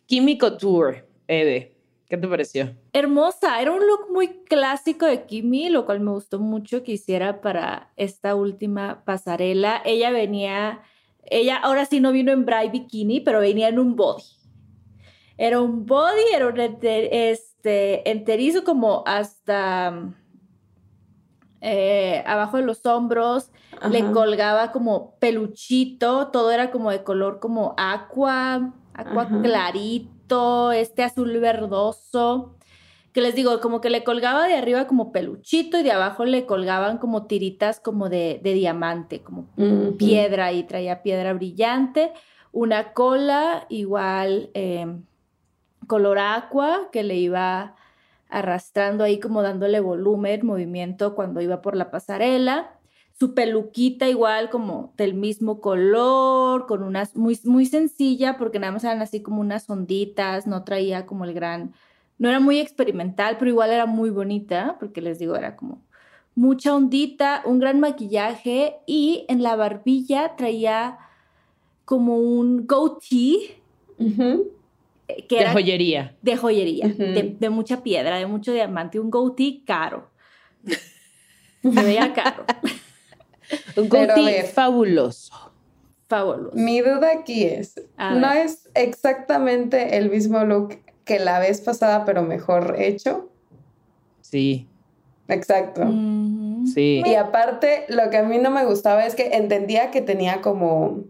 [0.06, 1.76] Kimi Couture, Eve,
[2.08, 2.74] ¿qué te pareció?
[2.92, 7.40] Hermosa, era un look muy clásico de Kimi, lo cual me gustó mucho que hiciera
[7.40, 9.80] para esta última pasarela.
[9.84, 10.80] Ella venía,
[11.24, 14.24] ella ahora sí no vino en bra y bikini, pero venía en un body.
[15.36, 20.12] Era un body, era un enter- este, enterizo como hasta
[21.60, 23.50] eh, abajo de los hombros,
[23.90, 29.42] le colgaba como peluchito, todo era como de color como aqua Ajá.
[29.42, 32.56] clarito, este azul verdoso,
[33.12, 36.46] que les digo, como que le colgaba de arriba como peluchito y de abajo le
[36.46, 39.48] colgaban como tiritas como de, de diamante, como
[39.98, 42.12] piedra y traía piedra brillante,
[42.52, 44.86] una cola igual eh,
[45.86, 47.74] color aqua que le iba
[48.30, 52.78] arrastrando ahí como dándole volumen, movimiento cuando iba por la pasarela.
[53.12, 58.84] Su peluquita igual como del mismo color, con unas muy, muy sencilla porque nada más
[58.84, 61.74] eran así como unas onditas, no traía como el gran,
[62.18, 65.82] no era muy experimental, pero igual era muy bonita porque les digo, era como
[66.34, 70.98] mucha ondita, un gran maquillaje y en la barbilla traía
[71.84, 73.60] como un goatee
[75.28, 76.16] que De era joyería.
[76.22, 80.08] de joyería, de, de mucha piedra, de mucho diamante, un goatee caro.
[81.62, 82.44] Se veía caro,
[83.76, 85.52] Un goatee fabuloso.
[86.08, 86.52] fabuloso.
[86.56, 88.46] Mi duda aquí es, A ¿no ver.
[88.46, 93.30] es exactamente el mismo look que la vez pasada, pero mejor hecho?
[94.20, 94.66] Sí,
[95.28, 95.82] Exacto.
[96.74, 97.02] Sí.
[97.06, 101.04] Y aparte, lo que a mí no me gustaba es que entendía que tenía como,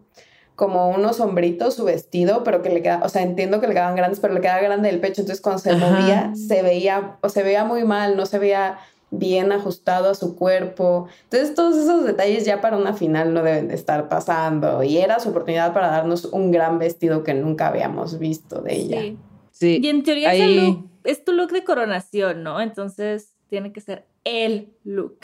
[0.60, 3.96] como unos hombritos su vestido, pero que le quedaba, o sea, entiendo que le quedaban
[3.96, 5.88] grandes, pero le quedaba grande el pecho, entonces cuando se Ajá.
[5.88, 8.76] movía, se veía, o se veía muy mal, no se veía
[9.10, 11.08] bien ajustado a su cuerpo.
[11.24, 14.82] Entonces, todos esos detalles ya para una final no deben de estar pasando.
[14.82, 19.00] Y era su oportunidad para darnos un gran vestido que nunca habíamos visto de ella.
[19.00, 19.18] Sí.
[19.52, 19.80] sí.
[19.82, 22.60] Y en teoría Ahí- look es tu look de coronación, ¿no?
[22.60, 25.20] Entonces tiene que ser el look.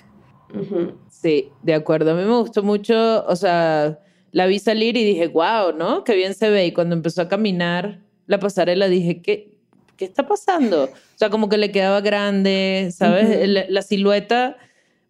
[1.11, 2.12] Sí, de acuerdo.
[2.12, 3.99] A mí me gustó mucho, o sea,
[4.37, 6.05] la vi salir y dije, wow, ¿no?
[6.05, 6.66] Qué bien se ve.
[6.66, 9.57] Y cuando empezó a caminar la pasarela dije, ¿qué,
[9.96, 10.85] qué está pasando?
[10.85, 13.49] O sea, como que le quedaba grande, ¿sabes?
[13.49, 14.59] La, la silueta,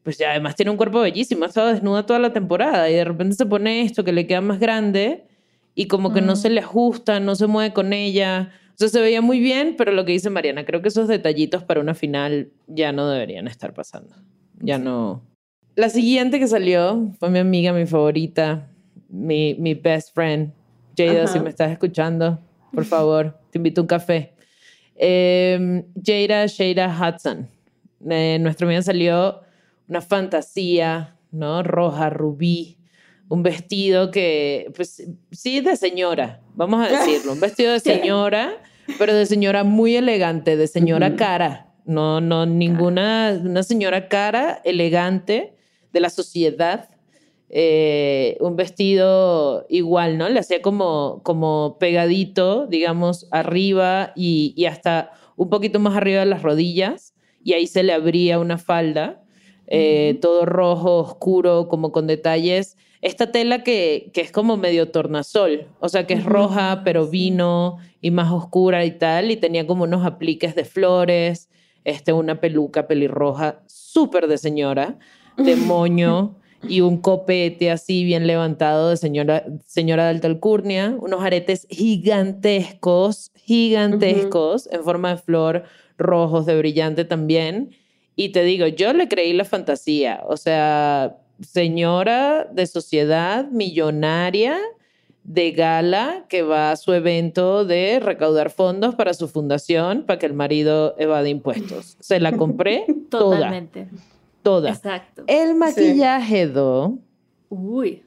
[0.05, 3.05] pues ya además tiene un cuerpo bellísimo, ha estado desnuda toda la temporada y de
[3.05, 5.25] repente se pone esto que le queda más grande
[5.75, 6.37] y como que no Mm.
[6.37, 8.53] se le ajusta, no se mueve con ella.
[8.75, 11.65] O sea, se veía muy bien, pero lo que dice Mariana, creo que esos detallitos
[11.65, 14.15] para una final ya no deberían estar pasando.
[14.61, 15.23] Ya no.
[15.75, 18.69] La siguiente que salió fue mi amiga, mi favorita,
[19.09, 20.53] mi, mi best friend.
[20.97, 21.33] Jada, Ajá.
[21.33, 22.41] si me estás escuchando,
[22.73, 24.35] por favor, te invito a un café.
[24.95, 27.49] Eh, Jada Shada Hudson.
[28.09, 29.41] Eh, nuestra amiga salió
[29.89, 31.63] una fantasía, ¿no?
[31.63, 32.79] Roja, rubí,
[33.29, 38.55] un vestido que, pues, sí, de señora, vamos a decirlo, un vestido de señora,
[38.99, 41.17] pero de señora muy elegante, de señora Ujú.
[41.17, 45.57] cara, no, no, ninguna, una señora cara, elegante,
[45.93, 46.91] de la sociedad,
[47.49, 50.29] eh, un vestido igual, ¿no?
[50.29, 56.27] Le hacía como, como pegadito, digamos, arriba y, y hasta un poquito más arriba de
[56.27, 57.15] las rodillas.
[57.45, 59.23] y ahí se le abría una falda,
[59.69, 62.77] eh, todo rojo, oscuro, como con detalles.
[63.03, 67.77] Esta tela que, que es como medio tornasol, o sea, que es roja, pero vino
[68.01, 71.49] y más oscura y tal, y tenía como unos apliques de flores,
[71.85, 74.99] este, una peluca pelirroja súper de señora,
[75.37, 76.37] de moño
[76.69, 83.33] y un copete así bien levantado de señora, señora de alta alcurnia, unos aretes gigantescos,
[83.35, 85.65] gigantescos, en forma de flor,
[85.99, 87.71] rojos, de brillante también.
[88.15, 94.59] Y te digo, yo le creí la fantasía, o sea, señora de sociedad millonaria
[95.27, 100.27] de gala que va a su evento de recaudar fondos para su fundación para que
[100.27, 101.97] el marido evade impuestos.
[102.01, 103.37] Se la compré toda.
[103.37, 103.89] Totalmente.
[104.47, 104.71] Toda.
[104.71, 105.25] Exacto.
[105.27, 107.01] El maquillaje, Do.
[107.49, 108.05] Uy.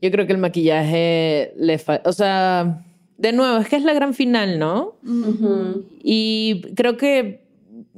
[0.00, 2.08] Yo creo que el maquillaje le falta.
[2.08, 2.86] O sea,
[3.18, 4.96] de nuevo, es que es la gran final, ¿no?
[6.02, 7.44] Y creo que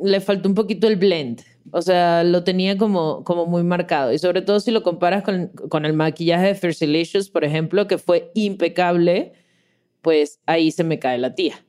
[0.03, 1.43] le faltó un poquito el blend.
[1.71, 4.12] O sea, lo tenía como, como muy marcado.
[4.12, 7.99] Y sobre todo si lo comparas con, con el maquillaje de Fersilicious, por ejemplo, que
[7.99, 9.33] fue impecable,
[10.03, 11.64] pues ahí se me cae la tía.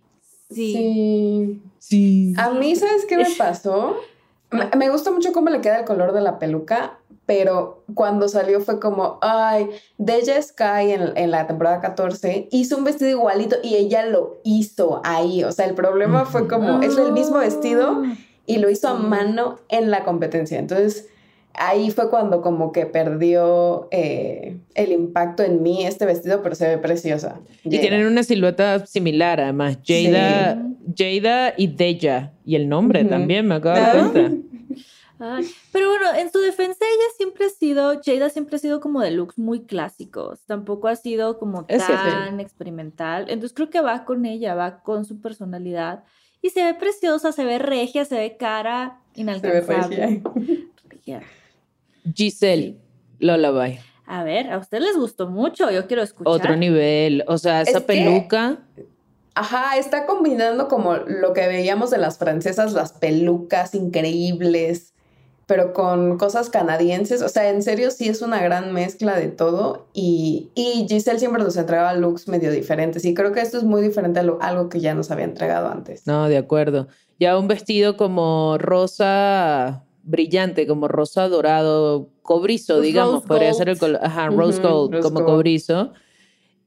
[0.49, 0.73] Sí.
[0.73, 1.61] Sí.
[1.77, 2.33] Sí.
[2.37, 3.97] A mí, ¿sabes qué me pasó?
[4.51, 8.79] Me, gusta mucho cómo le queda el color de la peluca, pero cuando salió fue
[8.79, 14.05] como, ay, Deja Sky en, en la temporada 14 hizo un vestido igualito y ella
[14.05, 15.43] lo hizo ahí.
[15.43, 18.03] O sea, el problema fue como, es el mismo vestido
[18.45, 20.59] y lo hizo a mano en la competencia.
[20.59, 21.07] Entonces,
[21.57, 26.67] ahí fue cuando como que perdió eh, el impacto en mí este vestido, pero se
[26.67, 27.39] ve preciosa.
[27.63, 27.81] Y Jada.
[27.81, 29.77] tienen una silueta similar, además.
[29.85, 30.61] Jada,
[30.97, 32.31] Jada y Deja.
[32.45, 34.09] Y el nombre también, me acabo de dar Ah.
[34.11, 34.35] cuenta.
[35.17, 38.99] Ay, pero bueno, en su defensa ella siempre ha sido, Jada siempre ha sido como
[38.99, 42.03] de looks muy clásicos, tampoco ha sido como Es cierto.
[42.03, 46.03] tan experimental, entonces creo que va con ella, va con su personalidad
[46.41, 49.95] y se ve preciosa, se ve regia, se ve cara Se ve inalcanzable.
[49.95, 50.21] regia.
[50.89, 51.21] Regia.
[52.13, 52.77] Giselle,
[53.19, 53.79] Lullaby.
[54.07, 56.31] A ver, a ustedes les gustó mucho, yo quiero escuchar.
[56.33, 57.23] Otro nivel.
[57.27, 58.59] O sea, esa Es que- peluca.
[59.37, 64.93] Ajá, está combinando como lo que veíamos de las francesas, las pelucas increíbles,
[65.45, 67.21] pero con cosas canadienses.
[67.21, 69.87] O sea, en serio sí es una gran mezcla de todo.
[69.93, 73.03] Y, y Giselle siempre nos entregaba looks medio diferentes.
[73.05, 75.67] Y creo que esto es muy diferente a lo- algo que ya nos había entregado
[75.69, 76.07] antes.
[76.07, 76.87] No, de acuerdo.
[77.19, 83.57] Ya un vestido como rosa brillante, como rosa dorado, cobrizo, digamos, rose podría gold.
[83.57, 85.27] ser el color, ajá, rose gold, rose como gold.
[85.35, 85.93] cobrizo.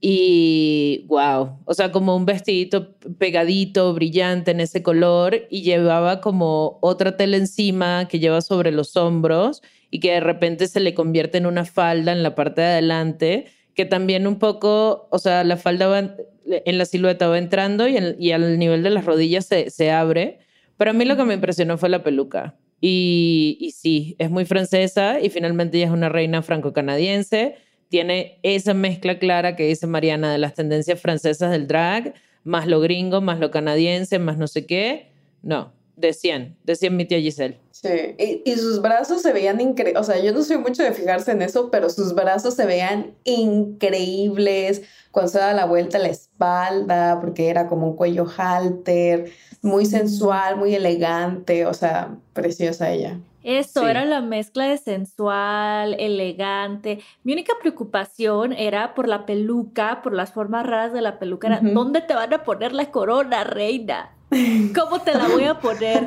[0.01, 6.79] Y wow, o sea, como un vestidito pegadito, brillante en ese color y llevaba como
[6.83, 11.39] otra tela encima que lleva sobre los hombros y que de repente se le convierte
[11.39, 15.57] en una falda en la parte de adelante, que también un poco, o sea, la
[15.57, 16.15] falda va en,
[16.47, 19.91] en la silueta va entrando y, en- y al nivel de las rodillas se, se
[19.91, 20.39] abre.
[20.77, 22.57] Pero a mí lo que me impresionó fue la peluca.
[22.81, 27.57] Y, sí, es muy francesa y finalmente ella es una reina franco-canadiense.
[27.89, 32.15] Tiene esa mezcla clara que dice Mariana de las tendencias francesas del drag,
[32.45, 35.11] más lo gringo, más lo canadiense, más no sé qué.
[35.43, 37.59] No, de 100, de 100 mi tía Giselle.
[37.71, 40.93] Sí, y, y sus brazos se veían increíbles, o sea, yo no soy mucho de
[40.93, 46.01] fijarse en eso, pero sus brazos se veían increíbles cuando se daba la vuelta a
[46.01, 49.31] la espalda, porque era como un cuello halter,
[49.63, 53.19] muy sensual, muy elegante, o sea, preciosa ella.
[53.45, 53.87] Eso, Sí.
[53.89, 56.99] era la mezcla de sensual, elegante.
[57.23, 61.47] Mi única preocupación era por la peluca, por las formas raras de la peluca.
[61.47, 61.61] Era.
[61.63, 64.11] ¿dónde te van a poner la corona, reina?
[64.75, 66.07] ¿Cómo te la voy a poner?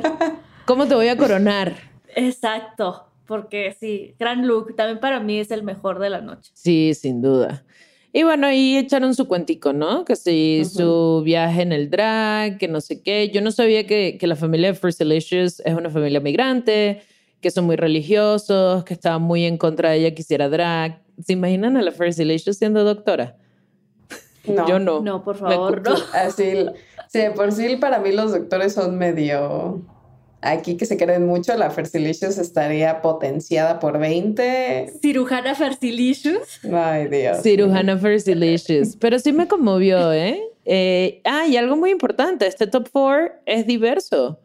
[0.64, 1.74] ¿Cómo te voy a coronar?
[2.14, 4.76] Exacto, porque sí, gran look.
[4.76, 6.50] También para mí es el mejor de la noche.
[6.54, 7.64] Sí, sin duda.
[8.12, 10.04] Y bueno, ahí echaron su cuentico, ¿no?
[10.04, 10.70] Que sí, Ujú.
[10.70, 13.30] su viaje en el drag, que no sé qué.
[13.32, 17.02] Yo no sabía que, que la familia de First Delicious es una familia migrante,
[17.40, 21.02] que son muy religiosos, que estaban muy en contra de ella que hiciera drag.
[21.24, 23.36] ¿Se imaginan a la First Delicious siendo doctora?
[24.46, 25.00] No, Yo no.
[25.00, 25.96] No, por favor, no.
[26.12, 26.52] Así,
[27.12, 29.82] sí, de por sí para mí los doctores son medio...
[30.44, 34.94] Aquí que se creen mucho, la Fersilicious estaría potenciada por 20.
[35.00, 36.58] Cirujana Fersilicious.
[36.72, 37.42] Ay, Dios.
[37.42, 38.96] Cirujana First Delicious.
[38.96, 40.42] Pero sí me conmovió, ¿eh?
[40.64, 44.40] Eh, Ah, y algo muy importante, este top four es diverso.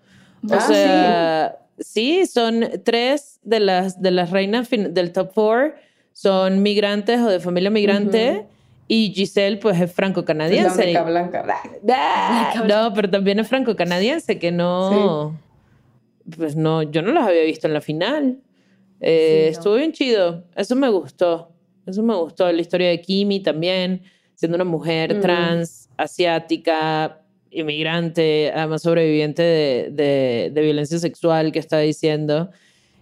[0.47, 2.27] O Ah, sea, sí.
[2.27, 5.77] son tres de las, de las reinas del top four
[6.13, 8.45] son migrantes o de familia migrante
[8.87, 10.83] y Giselle pues es la franco-canadiense.
[10.83, 11.43] única blanca.
[11.89, 15.37] Ah, Blanca, No, pero también es franco-canadiense, que no...
[16.37, 18.39] Pues no, yo no las había visto en la final.
[18.99, 19.57] Eh, Sí, no.
[19.59, 20.43] Estuvo bien chido.
[20.55, 21.51] Eso me gustó.
[21.85, 22.51] Eso me gustó.
[22.51, 24.01] La historia de Kimi también,
[24.35, 25.21] siendo una mujer Mm.
[25.21, 32.49] trans, asiática, inmigrante, además sobreviviente de, de- de violencia sexual que está diciendo,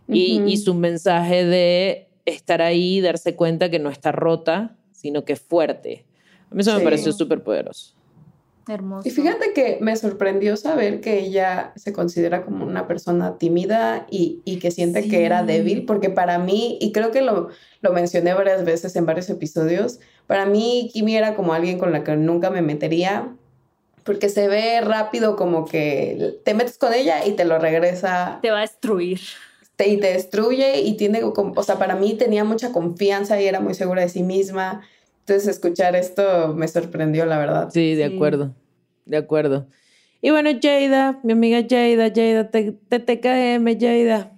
[0.07, 0.47] y, Ujú.
[0.49, 6.03] y su mensaje de estar ahí, darse cuenta que no está rota, sino que fuerte.
[6.49, 6.83] A mí eso me Sí.
[6.83, 7.93] pareció súper poderoso.
[8.67, 9.07] Hermoso.
[9.07, 14.41] Y fíjate que me sorprendió saber que ella se considera como una persona tímida y,
[14.45, 15.45] y que siente que era Sí.
[15.45, 17.49] débil, porque para mí, y creo que lo,
[17.81, 22.03] lo mencioné varias veces en varios episodios, para mí Kimi era como alguien con la
[22.03, 23.31] que nunca me metería,
[24.03, 28.49] porque se ve rápido como que te metes con ella y te lo regresa Te
[28.49, 29.19] va a destruir.
[29.75, 33.45] te, y te destruye y tiene, como- o sea, para mí tenía mucha confianza y
[33.45, 34.81] era muy segura de sí misma.
[35.27, 37.69] Entonces escuchar esto me sorprendió, la verdad.
[37.73, 38.13] Sí, de Sí.
[38.15, 38.53] acuerdo,
[39.05, 39.67] de acuerdo.
[40.21, 44.31] Y bueno, Jada, mi amiga Jada, Jada, TTKM, Jada,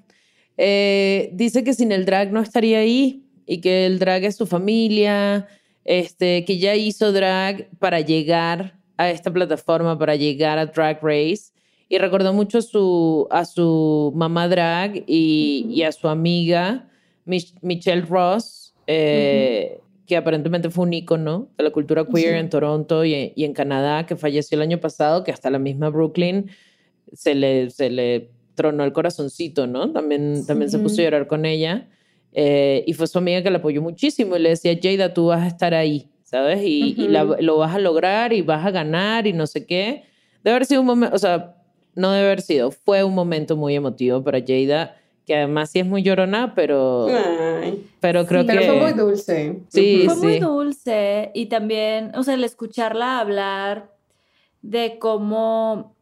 [0.56, 4.45] eh, dice que sin el drag no estaría ahí y que el drag es su
[4.45, 5.47] familia,
[5.84, 11.52] este, que ya hizo drag para llegar a esta plataforma, para llegar a Drag Race.
[11.89, 16.89] Y recordó mucho a su, a su mamá drag y, y a su amiga
[17.26, 22.39] Mich- Michelle Ross, eh, que aparentemente fue un ícono de la cultura queer Sí.
[22.39, 25.89] en Toronto y, y en Canadá, que falleció el año pasado, que hasta la misma
[25.89, 26.50] Brooklyn
[27.13, 29.91] se le, se le tronó el corazoncito, ¿no?
[29.91, 31.04] También, también se puso a Sí.
[31.04, 31.89] llorar con ella.
[32.39, 35.41] eh, y fue su amiga que la apoyó muchísimo y le decía, Jada, tú vas
[35.43, 36.62] a estar ahí, ¿sabes?
[36.63, 40.04] Y, y la- lo vas a lograr y vas a ganar y no sé qué.
[40.43, 41.56] Debe haber sido un momento, o sea,
[41.96, 44.96] no debe haber sido, fue un momento muy emotivo para Jada,
[45.28, 48.48] que además sí es muy llorona, pero, Ay, pero creo Sí.
[48.48, 48.68] pero que...
[48.68, 49.60] fue muy dulce.
[49.68, 53.94] Sí, Fue muy dulce y también, o sea, el escucharla hablar
[54.62, 55.96] de cómo,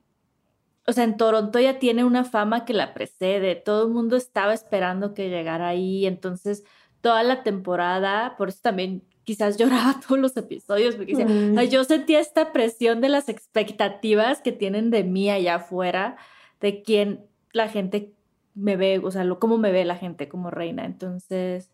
[0.88, 4.54] o sea, en Toronto ya tiene una fama que la precede, todo el mundo estaba
[4.54, 6.64] esperando que llegara ahí, entonces
[7.02, 11.58] toda la temporada, por eso también quizás lloraba todos los episodios, porque decía, Mm.
[11.58, 16.16] "Ay, yo sentía esta presión de las expectativas que tienen de mí allá afuera,
[16.62, 18.12] de quién la gente
[18.56, 21.70] me ve, o sea, lo, cómo me ve la gente como reina, entonces...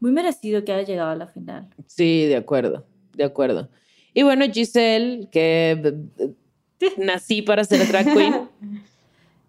[0.00, 1.68] Muy merecido que haya llegado a la final.
[1.86, 3.68] Sí, de acuerdo, de acuerdo.
[4.12, 5.94] Y bueno, Giselle, que
[6.98, 8.48] nací para ser drag queen,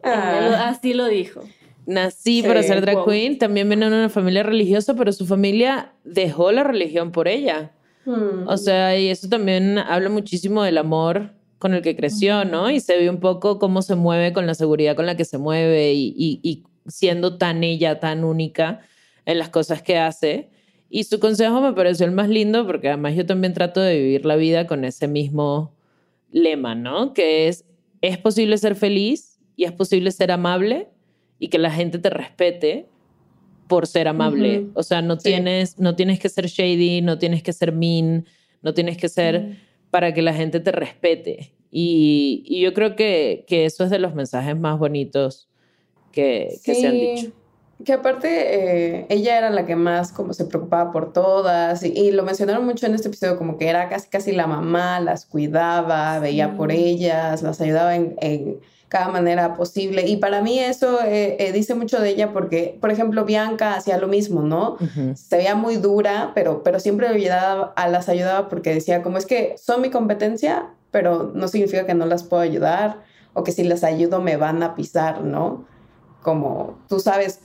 [0.04, 0.68] Ah.
[0.68, 1.42] Así lo dijo.
[1.86, 3.06] nací Sí, para ser drag wow.
[3.06, 7.72] queen, también viene de una familia religiosa, pero su familia dejó la religión por ella.
[8.06, 8.48] Mm.
[8.48, 11.32] O sea, y eso también habla muchísimo del amor
[11.64, 12.70] con el que creció, ¿no?
[12.70, 15.40] Y se ve un poco cómo se mueve con la seguridad con la que se
[15.40, 18.82] mueve y, y- y siendo tan ella, tan única
[19.26, 20.50] en las cosas que hace.
[20.90, 24.26] Y su consejo me pareció el más lindo porque además yo también trato de vivir
[24.26, 25.74] la vida con ese mismo
[26.32, 27.14] lema, ¿no?
[27.14, 27.66] Que es,
[28.02, 30.90] es posible ser feliz y es posible ser amable
[31.40, 32.86] y que la gente te respete
[33.68, 34.68] por ser amable.
[34.76, 35.30] O sea, no, Sí.
[35.30, 38.26] tienes, no tienes que ser shady, no tienes que ser mean,
[38.62, 39.58] no tienes que ser
[39.94, 41.54] para que la gente te respete.
[41.70, 45.48] Y, y yo creo que, que eso es de los mensajes más bonitos
[46.12, 47.32] que, que se han dicho.
[47.86, 52.10] Que aparte eh, ella era la que más como se preocupaba por todas y, y
[52.10, 56.18] lo mencionaron mucho en este episodio como que era casi casi la mamá, las cuidaba,
[56.18, 58.62] veía por ellas, las ayudaba en, en
[58.94, 62.92] cada manera posible y para mí eso eh, eh, dice mucho de ella porque por
[62.92, 64.74] ejemplo Bianca hacía lo mismo, ¿no?
[64.80, 65.16] Ujú.
[65.16, 69.26] se veía muy dura, pero, pero siempre ayudaba, a las ayudaba porque decía, como es
[69.26, 73.02] que son mi competencia, pero no significa que no las puedo ayudar
[73.34, 75.66] o que si las ayudo me van a pisar, ¿no?
[76.22, 77.40] Como tú sabes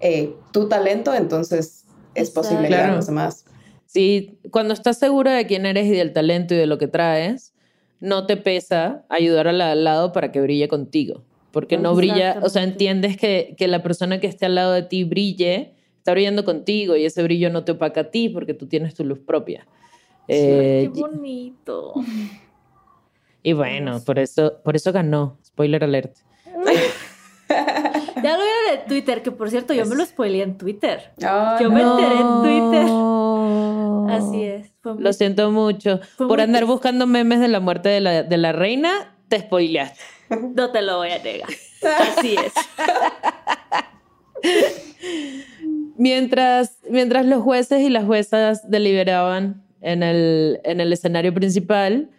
[0.00, 2.96] eh, tu talento, entonces es posible ayudar a Claro.
[2.96, 3.46] los demás.
[3.86, 7.51] Sí, cuando estás segura de quién eres y del talento y de lo que traes,
[8.02, 11.22] no te pesa ayudar a la de al lado para que brille contigo.
[11.52, 14.82] Porque no brilla, o sea, entiendes que, que la persona que esté al lado de
[14.82, 18.66] ti brille, está brillando contigo y ese brillo no te opaca a ti porque tú
[18.66, 19.66] tienes tu luz propia.
[20.28, 21.94] Eh, Qué bonito.
[23.42, 25.38] y bueno, por eso, por eso ganó.
[25.44, 26.16] Spoiler alert.
[28.22, 31.12] Ya lo vieron en Twitter, que por cierto, yo me lo spoileé en Twitter.
[31.26, 31.98] Ay, Yo me no.
[31.98, 32.84] enteré en Twitter.
[32.86, 34.06] No.
[34.10, 34.61] Así es.
[34.84, 36.00] Muy- Lo siento mucho.
[36.18, 36.72] Por andar triste.
[36.72, 40.00] buscando memes de la muerte de la, de la reina, te spoileaste.
[40.54, 41.48] No te lo voy a negar.
[42.16, 42.52] Así es.
[45.96, 52.10] Mientras, mientras los jueces y las juezas deliberaban en el, en el escenario principal,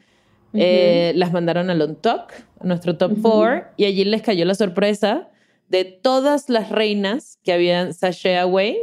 [0.53, 4.53] eh, las mandaron al On Talk, a nuestro top four, y allí les cayó la
[4.55, 5.30] sorpresa
[5.70, 8.78] de todas las reinas que habían sashay away,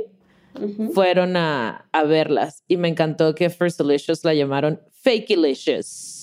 [0.94, 2.64] Fueron a, a verlas.
[2.68, 6.20] Y me encantó que First Delicious la llamaron Fakeilicious.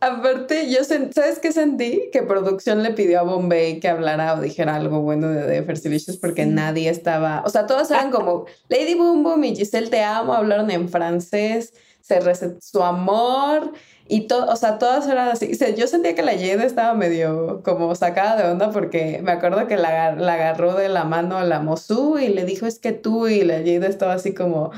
[0.00, 2.10] Aparte, yo ¿sabes qué sentí?
[2.12, 6.18] Que producción le pidió a Bombay que hablara o dijera algo bueno de The Fertilicious
[6.18, 10.34] porque nadie estaba, o sea, todos eran como Lady Boom Boom y Giselle Te Amo,
[10.34, 13.72] hablaron en francés, se recetó su amor
[14.08, 15.54] y todo, o sea, todas eran así.
[15.54, 19.66] Se- Yo sentía que la Jade estaba medio como sacada de onda porque me acuerdo
[19.66, 22.92] que la, la agarró de la mano a la Mosu y le dijo es que
[22.92, 24.70] tú y la Jade estaba así como,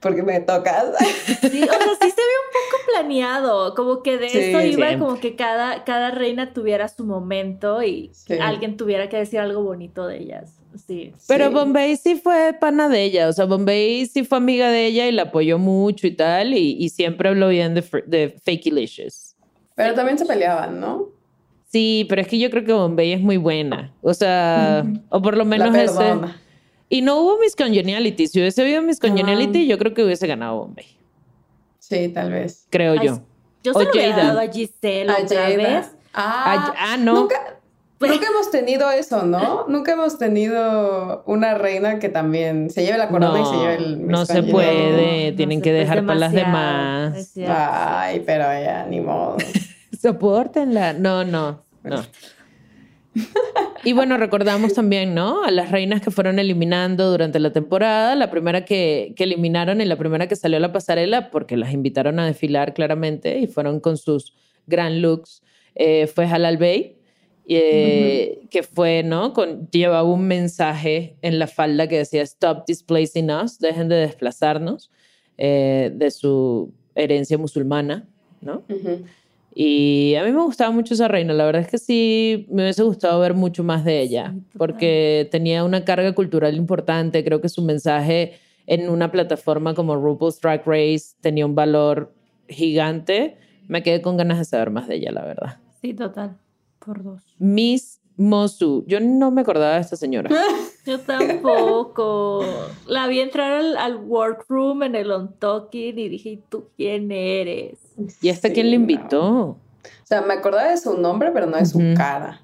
[0.00, 0.84] porque me tocas.
[1.40, 4.86] Sí, o sea, sí se ve un poco planeado, como que de Sí, eso iba
[4.88, 4.98] siempre.
[4.98, 8.34] como que cada, cada reina tuviera su momento y Sí.
[8.40, 10.52] alguien tuviera que decir algo bonito de ellas.
[10.86, 11.12] Sí.
[11.28, 11.54] Pero Sí.
[11.54, 15.12] Bombay sí fue pana de ella, o sea, Bombay sí fue amiga de ella y
[15.12, 19.34] la apoyó mucho y tal, y, y siempre habló bien de, de Fakey-licious.
[19.74, 21.08] Pero también se peleaban, ¿no?
[21.70, 25.34] Sí, pero es que yo creo que Bombay es muy buena, o sea, o por
[25.36, 25.96] lo La menos ese...
[25.98, 26.40] perdona.
[26.88, 29.66] Y no hubo Miss Congeniality, si hubiese habido Miss Congeniality, Ah.
[29.70, 30.86] yo creo que hubiese ganado Bombay,
[31.78, 32.66] Sí, tal vez.
[32.70, 33.20] creo Ay, yo.
[33.64, 35.56] Yo se O lo hubiera dado a Giselle A otra Jada.
[35.56, 35.86] vez.
[36.14, 37.14] Ah, Ah, ah, no.
[37.22, 37.55] Nunca,
[38.00, 39.66] nunca hemos tenido eso, ¿no?
[39.68, 44.06] Nunca hemos tenido una reina que también se lleve la corona y se lleve el
[44.06, 47.32] no se puede, tienen que pues dejar para las demás.
[47.48, 49.36] Ay, pero ya, ni modo.
[50.00, 50.92] Soportenla.
[50.92, 52.02] No, no, no.
[53.84, 55.42] Y bueno, recordamos también, ¿no?
[55.44, 58.14] A las reinas que fueron eliminando durante la temporada.
[58.14, 61.72] La primera que, que eliminaron y la primera que salió a la pasarela, porque las
[61.72, 64.34] invitaron a desfilar claramente y fueron con sus
[64.66, 65.42] gran looks,
[65.76, 66.95] eh, fue Halal Bey,
[67.48, 69.32] eh, que fue, ¿no?
[69.32, 74.90] Con, llevaba un mensaje en la falda que decía Stop displacing us, dejen de desplazarnos
[75.38, 78.08] eh, de su herencia musulmana,
[78.40, 78.64] ¿no?
[78.68, 79.04] Ujú.
[79.54, 81.32] Y a mí me gustaba mucho esa reina.
[81.32, 85.28] La verdad es que sí, me hubiese gustado ver mucho más de ella, Sí, porque
[85.30, 87.24] tenía una carga cultural importante.
[87.24, 88.34] Creo que su mensaje
[88.66, 92.12] en una plataforma como RuPaul's Drag Race tenía un valor
[92.48, 93.38] gigante.
[93.66, 95.58] Me quedé con ganas de saber más de ella, la verdad.
[95.80, 96.36] Sí, total.
[96.86, 97.22] Por dos.
[97.38, 98.84] Miss Mosu.
[98.86, 100.30] Yo no me acordaba de esta señora.
[100.86, 102.44] Yo tampoco.
[102.86, 107.10] La vi entrar al, al workroom en el on talking y dije, ¿y tú quién
[107.12, 107.78] eres?
[108.22, 108.82] ¿Y Sí, quién le no.
[108.82, 109.32] invitó?
[109.48, 109.58] O
[110.04, 112.40] sea, me acordaba de su nombre, pero no de su cara.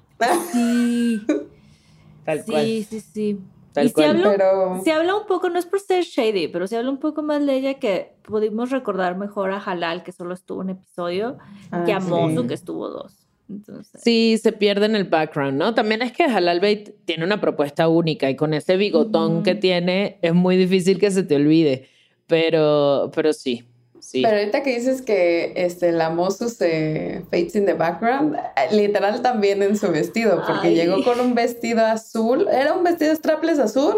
[0.51, 1.21] Sí,
[2.25, 3.39] Tal sí, sí, sí.
[3.73, 4.09] Tal y se cual.
[4.11, 6.99] habla, Pero se habla un poco, no es por ser shady, pero se habla un
[6.99, 11.37] poco más de ella que pudimos recordar mejor a Halal, que solo estuvo un episodio,
[11.71, 12.07] Ah, que a sí.
[12.07, 13.22] Mozu, que estuvo dos.
[13.49, 15.73] Entonces, Sí, se pierde en el background, ¿no?
[15.73, 20.17] También es que Halal Bait tiene una propuesta única y con ese bigotón que tiene
[20.21, 21.87] es muy difícil que se te olvide.
[22.27, 23.63] Pero, pero sí,
[24.03, 24.21] sí.
[24.21, 29.21] Pero ahorita que dices que este, la Mosu se fades in the background, eh, literal
[29.21, 30.75] también en su vestido, porque Ay.
[30.75, 33.95] llegó con un vestido azul, era un vestido strapless azul,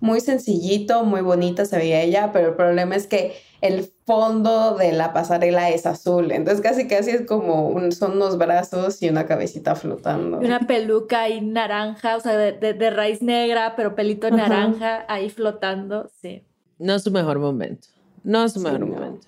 [0.00, 4.92] muy sencillito, muy bonita se veía ella, pero el problema es que el fondo de
[4.92, 9.26] la pasarela es azul, entonces casi casi es como un, son unos brazos y una
[9.26, 10.40] cabecita flotando.
[10.40, 14.36] y una peluca ahí naranja, o sea, de, de- de raíz negra, pero pelito Ajá.
[14.36, 16.08] naranja ahí flotando.
[16.22, 16.44] Sí.
[16.78, 17.88] No es su mejor momento.
[18.22, 18.86] No es su Sí, mejor no.
[18.86, 19.26] momento.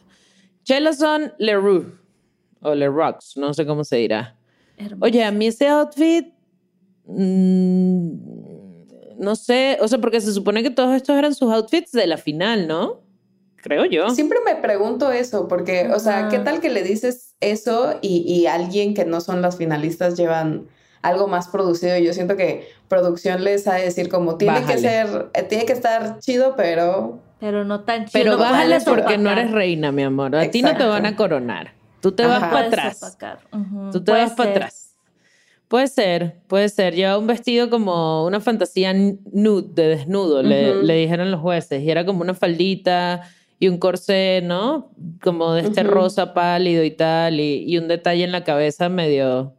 [0.70, 1.86] Chelazon Leroux
[2.62, 4.36] o Leroux, no sé cómo se dirá.
[4.76, 5.04] Hermoso.
[5.04, 6.28] Oye, a mí ese outfit,
[7.06, 8.10] mm,
[9.18, 12.18] no sé, o sea, porque se supone que todos estos eran sus outfits de la
[12.18, 13.00] final, ¿no?
[13.56, 14.10] Creo yo.
[14.10, 18.46] Siempre me pregunto eso, porque, o sea, ¿qué tal que le dices eso y, y
[18.46, 20.68] alguien que no son las finalistas llevan
[21.02, 21.98] algo más producido?
[21.98, 24.74] Yo siento que producción les ha de decir como, tiene Bájale.
[24.74, 27.18] que ser, eh, tiene que estar chido, pero...
[27.40, 28.12] Pero no tan chido.
[28.12, 30.36] Pero no bájale porque no eres reina, mi amor.
[30.36, 31.72] A ti no te van a coronar.
[32.00, 32.50] Tú te vas Ajá.
[32.50, 33.02] para Puedes atrás.
[33.02, 33.38] opacar.
[33.52, 34.86] Ujú, Tú te puede vas para atrás.
[35.68, 36.94] Puede ser, puede ser.
[36.94, 40.82] Lleva un vestido como una fantasía nude, de desnudo, le, Ujú.
[40.82, 41.82] le dijeron los jueces.
[41.82, 43.22] Y era como una faldita
[43.58, 44.90] y un corsé, ¿no?
[45.22, 45.90] Como de este Ujú.
[45.90, 47.38] rosa pálido y tal.
[47.40, 49.54] Y, y un detalle en la cabeza medio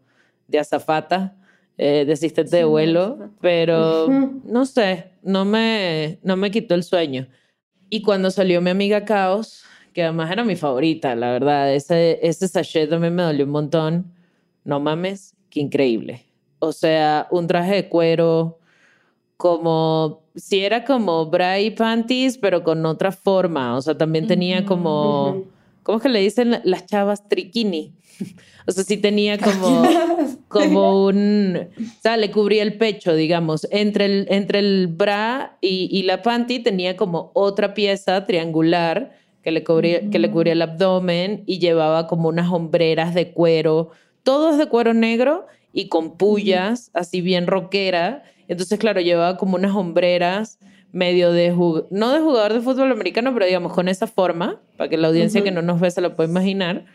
[0.47, 1.35] de azafata,
[1.77, 3.29] eh, de asistente Sí, de vuelo.
[3.39, 4.07] Pero
[4.43, 7.27] no sé, no me, no me quitó el sueño.
[7.93, 12.47] Y cuando salió mi amiga Caos, que además era mi favorita, la verdad, ese, ese
[12.47, 14.13] sachet también me dolió un montón.
[14.63, 16.25] No mames, qué increíble.
[16.59, 18.59] O sea, un traje de cuero,
[19.35, 23.75] como si era como bra y panties, pero con otra forma.
[23.75, 25.43] O sea, también tenía como.
[25.83, 27.27] ¿Cómo es que le dicen la- las chavas?
[27.27, 27.93] Triquini.
[28.67, 29.83] o sea, sí tenía como,
[30.47, 33.67] como un, o sea, le cubría el pecho, digamos.
[33.71, 39.11] Entre el, entre el bra y, y la panty tenía como otra pieza triangular
[39.43, 43.89] que le, cubría, que le cubría el abdomen y llevaba como unas hombreras de cuero.
[44.23, 48.23] Todo es de cuero negro y con pullas, así bien rockera.
[48.47, 50.59] Entonces, claro, llevaba como unas hombreras
[50.91, 51.49] medio de,
[51.89, 55.43] no de jugador de fútbol americano, pero digamos con esa forma, para que la audiencia
[55.43, 56.85] que no nos ve se lo pueda imaginar.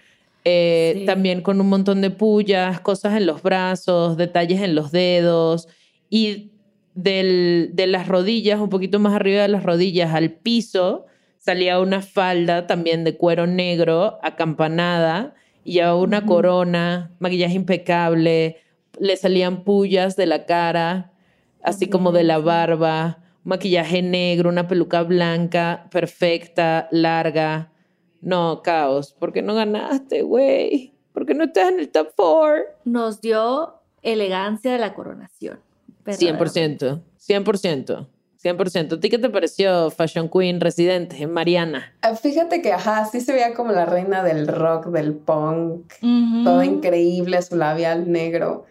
[0.44, 1.04] Eh, Sí.
[1.06, 5.66] También con un montón de pullas, cosas en los brazos, detalles en los dedos.
[6.08, 6.52] Y
[6.94, 11.06] del- de las rodillas, un poquito más arriba de las rodillas al piso,
[11.38, 15.34] salía una falda también de cuero negro, acampanada,
[15.64, 18.56] y llevaba una corona, maquillaje impecable,
[19.00, 21.12] le salían pullas de la cara,
[21.62, 27.70] así como de la barba, maquillaje negro, una peluca blanca, perfecta, larga.
[28.20, 29.12] No, caos.
[29.12, 30.92] ¿Por qué no ganaste, güey?
[31.12, 32.76] ¿Por qué no estás en el top four?
[32.84, 35.60] Nos dio elegancia de la coronación.
[36.06, 38.06] 100%, 100%,
[38.42, 38.92] 100%.
[38.92, 41.94] ¿A ti qué te pareció Fashion Queen residente, Mariana?
[42.02, 45.94] Ah, Fíjate que, ajá, sí se veía como la reina del rock, del punk,
[46.44, 48.66] todo increíble, su labial negro.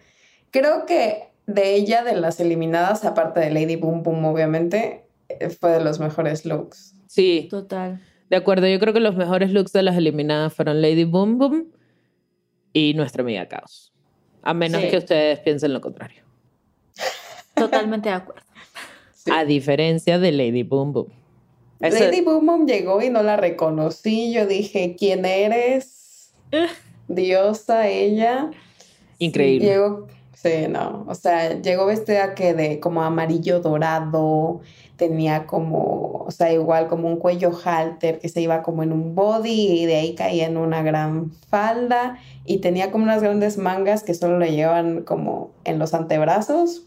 [0.50, 5.70] Creo que de ella, de las eliminadas, aparte de Lady Boom Boom, obviamente, eh, fue
[5.72, 6.94] de los mejores looks.
[7.06, 8.00] Sí, Total.
[8.30, 8.66] de acuerdo.
[8.66, 11.72] Yo creo que los mejores looks de las eliminadas fueron Lady Boom Boom
[12.72, 13.92] y nuestra amiga Caos.
[14.42, 14.88] A menos Sí.
[14.90, 16.22] que ustedes piensen lo contrario.
[17.54, 18.42] Totalmente de acuerdo.
[19.26, 19.32] Sí.
[19.34, 21.08] A diferencia de Lady Boom Boom.
[21.80, 24.32] Eso- Lady Boom Boom llegó y no la reconocí.
[24.32, 26.32] Yo dije, ¿quién eres?
[27.08, 28.50] Diosa ella.
[29.18, 29.66] Increíble.
[29.66, 30.06] Llegó,
[30.46, 34.60] sí, no, o sea, llegó vestida que de como amarillo dorado,
[34.96, 39.14] tenía como, o sea, igual como un cuello halter que se iba como en un
[39.14, 44.02] body y de ahí caía en una gran falda y tenía como unas grandes mangas
[44.02, 46.82] que solo le llevan como en los antebrazos.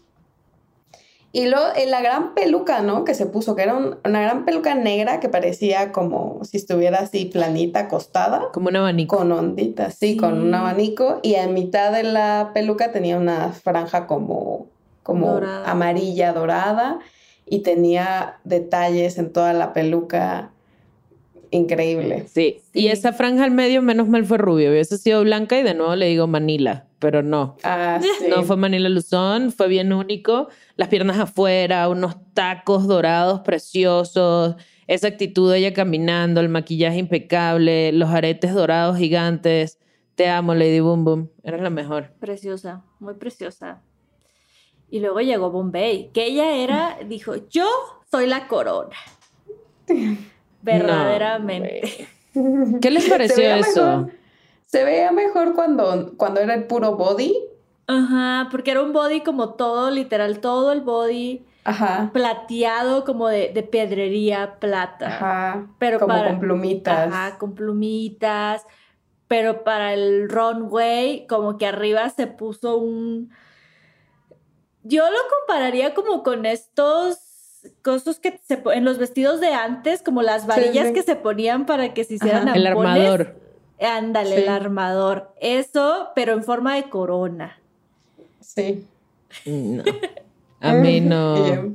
[1.32, 3.04] Y luego en la gran peluca, ¿no?
[3.04, 6.98] Que se puso, que era un- una gran peluca negra que parecía como si estuviera
[6.98, 9.16] así planita, acostada Como un abanico.
[9.16, 14.08] con onditas, sí, con un abanico y en mitad de la peluca tenía una franja
[14.08, 14.66] como,
[15.04, 15.70] como Dorada.
[15.70, 16.98] amarilla dorada
[17.46, 20.50] y tenía detalles en toda la peluca
[21.52, 22.26] increíble.
[22.32, 22.60] Sí.
[22.72, 24.70] Y esa franja al medio, menos mal fue rubia.
[24.70, 27.56] Hubiese sido blanca y de nuevo le digo Manila, pero no.
[27.64, 28.26] Ah, sí.
[28.28, 30.48] No fue Manila Luzón, fue bien único.
[30.76, 34.54] Las piernas afuera, unos tacos dorados preciosos,
[34.86, 39.78] esa actitud de ella caminando, el maquillaje impecable, los aretes dorados gigantes.
[40.14, 41.30] Te amo, Lady Boom Boom.
[41.42, 42.12] Eres la mejor.
[42.20, 43.82] Preciosa, muy preciosa.
[44.90, 47.66] Y luego llegó Bombay, que ella era, dijo, yo
[48.10, 48.96] soy la corona.
[50.62, 52.08] Verdaderamente.
[52.34, 53.84] No, ¿Qué les pareció eso?
[53.98, 54.19] mejor-
[54.70, 57.36] se veía mejor cuando, cuando era el puro body.
[57.86, 62.10] Ajá, porque era un body como todo, literal, todo el body Ajá.
[62.12, 65.08] plateado como de, de pedrería plata.
[65.08, 65.66] Ajá.
[65.78, 67.08] Pero como para- con plumitas.
[67.12, 68.64] Ajá, con plumitas.
[69.26, 73.30] Pero para el runway, como que arriba se puso un.
[74.82, 77.18] Yo lo compararía como con estos
[77.82, 80.92] cosas que se en los vestidos de antes, como las varillas sí.
[80.94, 82.56] que se ponían para que se hicieran Ajá.
[82.56, 83.36] El armador.
[83.80, 84.42] Ándale, Sí.
[84.42, 85.34] el armador.
[85.40, 87.58] Eso, pero en forma de corona.
[88.40, 88.86] Sí.
[89.46, 89.82] No.
[90.60, 91.74] A mí no.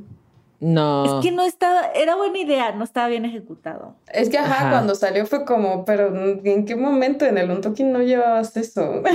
[0.60, 1.18] No.
[1.18, 3.94] Es que no estaba, era buena idea, no estaba bien ejecutado.
[4.12, 4.70] Es que, ajá, Ajá.
[4.70, 9.02] cuando salió fue como, pero ¿en qué momento en el Untalking no llevabas eso?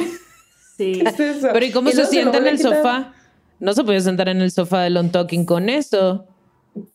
[0.77, 1.03] Sí.
[1.03, 1.49] ¿Qué es eso?
[1.53, 3.13] Pero ¿y cómo Y se luego sienta en el sofá?
[3.59, 6.25] No se podía sentar en el sofá del on talking con eso.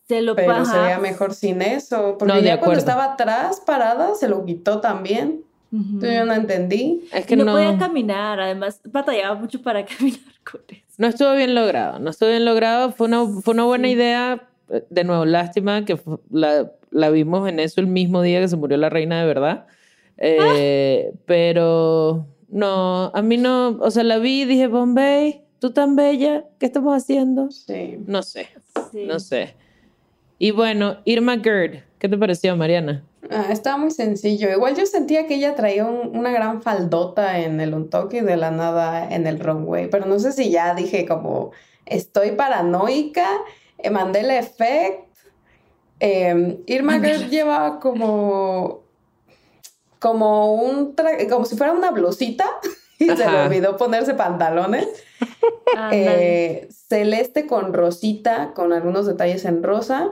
[0.08, 2.16] Se lo Pero sería mejor sin eso.
[2.18, 5.44] Porque No, de ya cuando estaba atrás, parada, se lo quitó también.
[5.70, 7.02] Yo no entendí.
[7.12, 10.82] Es que no, no, podía caminar, además batallaba mucho para caminar con eso.
[10.98, 11.98] no estuvo bien logrado.
[11.98, 12.92] No estuvo bien logrado.
[12.92, 14.48] Fue una, fue una buena idea.
[14.90, 15.98] De nuevo, lástima que
[16.30, 19.66] la, la vimos en eso el mismo día que se murió la reina de verdad.
[20.18, 23.78] Eh, Pero no, a mí no.
[23.80, 27.50] O sea, la vi y dije, Bombay, tú tan bella, ¿qué estamos haciendo?
[27.50, 27.98] Sí.
[28.06, 28.48] No sé,
[28.92, 29.04] Sí.
[29.06, 29.54] no sé.
[30.38, 33.02] Y bueno, Irma Gerd, ¿qué te pareció, Mariana?
[33.30, 34.50] Ah, estaba muy sencillo.
[34.50, 38.50] Igual yo sentía que ella traía un- una gran faldota en el Untalking de la
[38.50, 39.88] nada en el runway.
[39.90, 41.50] Pero no sé si ya dije como,
[41.86, 43.26] estoy paranoica,
[43.78, 45.04] eh, Mandela Effect.
[46.00, 48.82] Eh, Irma Gerd lleva como,
[49.98, 52.44] como un tra- como si fuera una blusita
[52.98, 54.86] y se le olvidó ponerse pantalones.
[55.92, 60.10] Eh, celeste con rosita, con algunos detalles en rosa,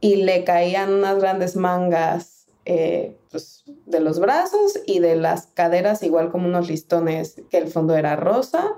[0.00, 6.02] y le caían unas grandes mangas eh, pues, de los brazos y de las caderas,
[6.02, 8.74] igual como unos listones, que el fondo era rosa,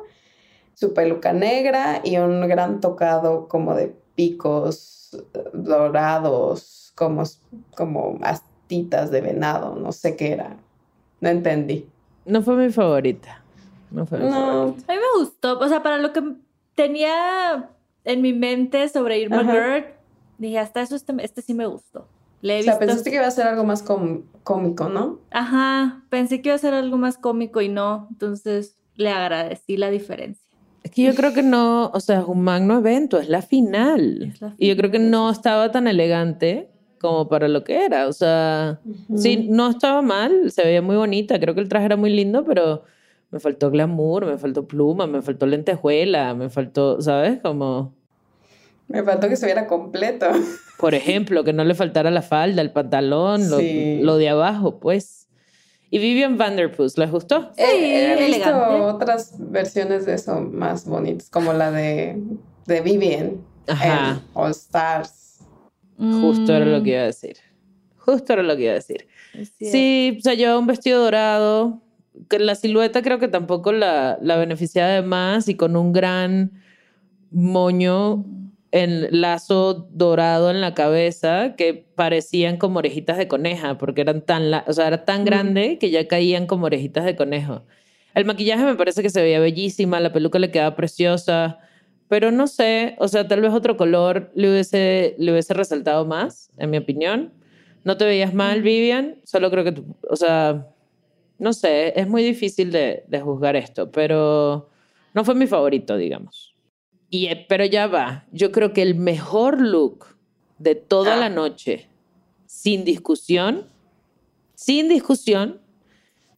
[0.74, 7.24] su peluca negra y un gran tocado como de picos eh, dorados, como,
[7.76, 10.56] como astitas de venado, no sé qué era,
[11.20, 11.88] no entendí.
[12.24, 13.42] No fue mi favorita.
[13.90, 14.46] No fue mi favorita.
[14.46, 16.22] No, A mí me gustó, o sea, para lo que
[16.74, 17.70] tenía
[18.04, 19.44] en mi mente sobre Irma.
[19.44, 19.84] Gerd,
[20.38, 22.06] dije, hasta eso este, este sí me gustó.
[22.42, 25.20] Le he O sea, visto- pensaste que iba a ser algo más com- cómico, ¿no?
[25.30, 29.88] Ajá, pensé que iba a ser algo más cómico y no, entonces le agradecí la
[29.90, 30.42] diferencia.
[30.82, 34.32] Es que yo creo que no, o sea, es un magno evento, es la final.
[34.34, 36.68] Es la Y yo creo que no estaba tan elegante
[37.00, 38.08] como para lo que era.
[38.08, 38.80] O sea,
[39.16, 42.44] sí, no estaba mal, se veía muy bonita, creo que el traje era muy lindo,
[42.44, 42.82] pero
[43.30, 47.40] me faltó glamour, me faltó pluma, me faltó lentejuela, me faltó, ¿sabes?
[47.40, 47.94] Como,
[48.92, 50.26] Me faltó que se viera completo.
[50.78, 53.98] por ejemplo, que no le faltara la falda, el pantalón, lo, Sí.
[54.02, 55.28] lo de abajo, pues.
[55.90, 57.50] ¿Y Vivian Vanderpuss, les gustó?
[57.56, 58.80] He- he, visto elegante.
[58.82, 62.18] otras versiones de eso más bonitas, como la de,
[62.66, 63.36] de Vivian
[63.68, 64.12] Ajá.
[64.16, 65.40] en All Stars.
[65.98, 67.36] Justo era lo Mm, que iba a decir.
[67.98, 69.06] Justo era lo que iba a decir.
[69.60, 71.80] Sí, o sea, llevaba un vestido dorado,
[72.28, 76.52] que la silueta creo que tampoco la, la beneficiaba de más y con un gran
[77.30, 78.24] moño
[78.72, 84.50] en lazo dorado en la cabeza que parecían como orejitas de coneja porque eran tan,
[84.50, 87.62] la- o sea, era tan grande que ya caían como orejitas de conejo.
[88.14, 91.58] El maquillaje me parece que se veía bellísima, la peluca le quedaba preciosa,
[92.08, 96.50] pero no sé, o sea, tal vez otro color le hubiese, le hubiese resaltado más,
[96.58, 97.32] en mi opinión.
[97.84, 100.66] No te veías mal, Vivian, solo creo que, tú- o sea,
[101.38, 104.68] no sé, es muy difícil de, de juzgar esto, pero
[105.14, 106.51] no fue mi favorito, digamos.
[107.12, 110.06] Y, eh, pero ya va, yo creo que el mejor look
[110.58, 111.20] de toda Ah.
[111.20, 111.86] la noche,
[112.46, 113.66] sin discusión,
[114.54, 115.60] sin discusión,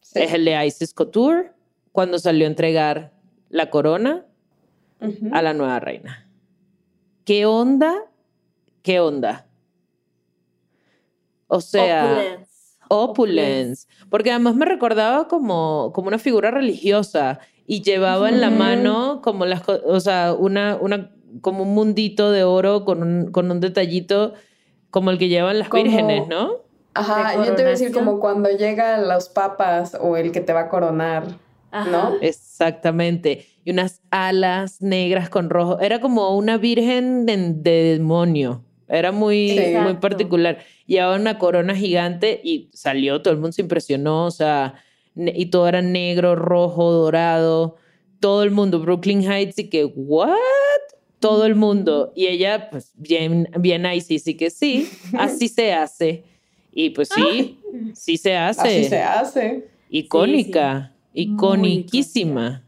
[0.00, 0.18] Sí.
[0.22, 1.52] es el de Isis Couture
[1.92, 3.12] cuando salió a entregar
[3.50, 4.26] la corona
[5.32, 6.28] a la nueva reina.
[7.24, 7.94] ¿Qué onda?
[8.82, 9.46] ¿Qué onda?
[11.46, 12.78] O sea, Opulence.
[12.88, 13.86] opulence.
[14.10, 19.46] Porque además me recordaba como, como una figura religiosa y llevaba en la mano como
[19.46, 21.10] las, o sea, una, una,
[21.40, 24.34] como un mundito de oro con un, con un detallito
[24.90, 26.62] como el que llevan las Como- vírgenes, ¿no?
[26.96, 30.52] Ajá, yo te iba a decir como cuando llegan los papas o el que te
[30.52, 31.24] va a coronar,
[31.72, 31.90] Ajá.
[31.90, 32.12] ¿no?
[32.20, 33.46] Exactamente.
[33.64, 35.80] Y unas alas negras con rojo.
[35.80, 38.62] Era como una virgen de, de demonio.
[38.86, 39.74] Era muy, Sí.
[39.82, 40.58] muy particular.
[40.86, 44.74] Llevaba una corona gigante y salió, todo el mundo se impresionó, o sea,
[45.16, 47.76] y todo era negro, rojo, dorado.
[48.20, 50.30] Todo el mundo, Brooklyn Heights, y que, ¿what?
[51.20, 52.12] Todo el mundo.
[52.16, 54.88] Y ella, pues, bien, bien ahí, sí, sí que sí,
[55.18, 56.24] así se hace.
[56.72, 57.60] Y pues sí,
[57.94, 58.60] sí se hace.
[58.60, 59.68] Así se hace.
[59.88, 62.64] Icónica, Muy iconiquísima,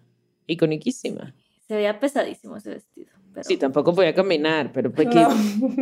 [0.47, 1.35] iconiquísima.
[1.67, 3.09] Se veía pesadísimo ese vestido.
[3.35, 3.45] Pero...
[3.45, 5.29] Sí, tampoco podía caminar, pero pues que No.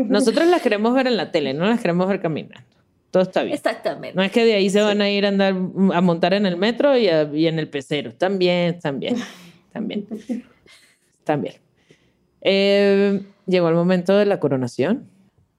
[0.08, 2.66] nosotros las queremos ver en la tele, no las queremos ver caminando.
[3.14, 3.54] Todo está bien.
[3.54, 4.16] Exactamente.
[4.16, 5.52] No es que de ahí se van a ir a andar
[5.92, 8.12] a montar en el metro y, a- y en el pecero.
[8.12, 9.14] También, también,
[9.72, 10.04] también,
[11.22, 11.54] también.
[12.40, 15.08] Eh, llegó el momento de la coronación.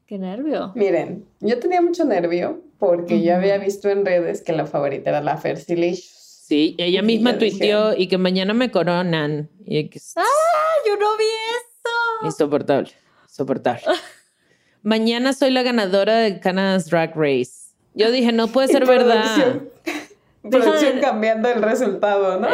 [0.05, 0.73] Qué nervio.
[0.75, 3.39] Miren, yo tenía mucho nervio porque yo Ujú.
[3.39, 6.11] había visto en redes que la favorita era la Fersilicious.
[6.45, 9.49] Sí, ella Y misma yo dije- tuiteó y que mañana me coronan.
[9.65, 10.23] Y que ¡Ah,
[10.85, 12.25] yo no vi eso!
[12.27, 12.91] Insoportable,
[13.23, 13.81] insoportable.
[14.89, 17.71] Mañana soy la ganadora de Canada's Drag Race.
[17.95, 19.61] Yo dije, no puede ser verdad.
[20.43, 22.47] producción- cambiando el resultado, ¿no?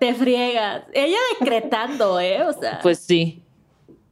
[0.00, 0.84] Te friegas.
[0.94, 2.42] Ella decretando, ¿eh?
[2.44, 3.42] O sea, pues, Pues sí.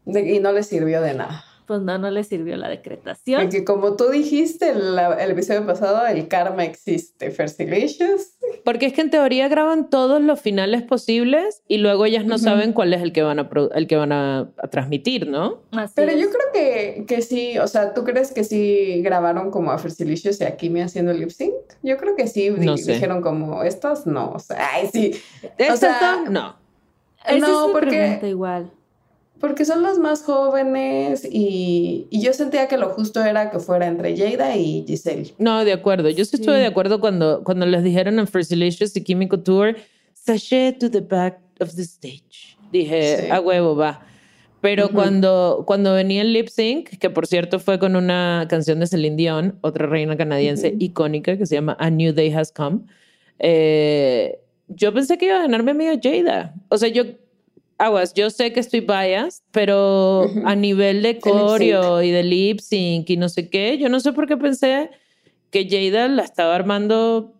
[0.04, 1.42] De- y no le sirvió de nada.
[1.66, 3.42] Pues no, no le sirvió la decretación.
[3.42, 7.30] Porque como tú dijiste el, el episodio pasado, el karma existe.
[7.30, 8.32] Fersilicious.
[8.64, 12.44] Porque es que en teoría graban todos los finales posibles y luego ellas no Ujú.
[12.44, 15.62] saben cuál es el que van a, el que van a, a transmitir, ¿no?
[15.72, 16.20] Así Pero es.
[16.20, 20.40] yo creo que, que sí, o sea, ¿tú crees que sí grabaron como a Fersilicious
[20.40, 21.54] y a Kimi haciendo lip sync?
[21.82, 22.92] Yo creo que sí, di- No sé.
[22.92, 25.12] dijeron como, estas no, o sea, ay, sí,
[25.58, 26.24] ¿Estas sea?
[26.28, 26.56] No.
[27.38, 28.70] No, porque- igual.
[29.40, 33.86] Porque son las más jóvenes y, y yo sentía que lo justo era que fuera
[33.86, 35.34] entre Jada y Giselle.
[35.38, 36.08] No, de acuerdo.
[36.10, 36.60] Yo sí estuve Sí.
[36.60, 39.76] de acuerdo cuando, cuando les dijeron en Fersilicious y Kimi Couture,
[40.14, 42.56] sachet to the back of the stage.
[42.72, 43.30] Dije, Sí.
[43.30, 44.00] a huevo, va.
[44.62, 44.94] Pero Ujú.
[44.94, 49.16] cuando, cuando venía el lip sync, que por cierto fue con una canción de Celine
[49.16, 50.76] Dion, otra reina canadiense Ujú.
[50.80, 52.80] icónica que se llama A New Day Has Come,
[53.38, 56.54] eh, yo pensé que iba a ganar mi amiga Jada.
[56.70, 57.04] O sea, yo,
[57.78, 63.10] aguas, yo sé que estoy biased, pero a nivel de coreo y de lip sync
[63.10, 64.90] y no sé qué, yo no sé por qué pensé
[65.50, 67.32] que Jada la estaba armando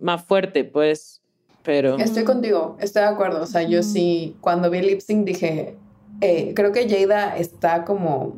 [0.00, 1.22] más fuerte, pues,
[1.62, 1.98] pero...
[1.98, 5.76] Estoy contigo, estoy de acuerdo, o sea, yo sí, cuando vi lip sync dije,
[6.20, 8.36] eh, creo que Jada está como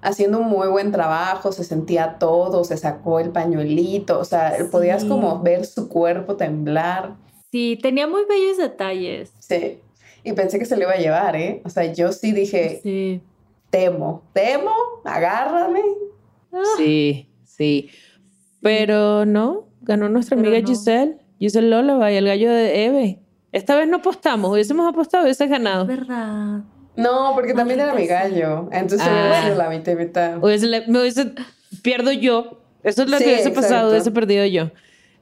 [0.00, 5.04] haciendo un muy buen trabajo, se sentía todo, se sacó el pañuelito, o sea, podías
[5.04, 7.16] como ver su cuerpo temblar.
[7.50, 9.32] Sí, tenía muy bellos detalles.
[9.40, 9.80] Sí.
[10.28, 11.62] Y pensé que se le iba a llevar, ¿eh?
[11.64, 13.22] O sea, yo sí dije, Sí.
[13.70, 14.72] temo, temo,
[15.04, 15.80] agárrame.
[16.76, 17.90] Sí, sí.
[18.60, 20.68] Pero no, ganó nuestra Pero amiga no.
[20.68, 21.16] Giselle.
[21.38, 23.18] Giselle Lola y el gallo de Eve.
[23.52, 25.86] Esta vez no apostamos, hubiésemos apostado, hubieses ganado.
[25.86, 26.60] ¿Verdad?
[26.96, 28.68] No, porque también era mi gallo.
[28.72, 29.42] Entonces Ah.
[29.44, 30.38] sido la mitad y mitad.
[30.42, 31.32] Hubiese- le- me hubiese,
[31.82, 32.60] pierdo yo.
[32.82, 33.90] Eso es lo Sí, que hubiese pasado, exacto.
[33.90, 34.70] hubiese perdido yo.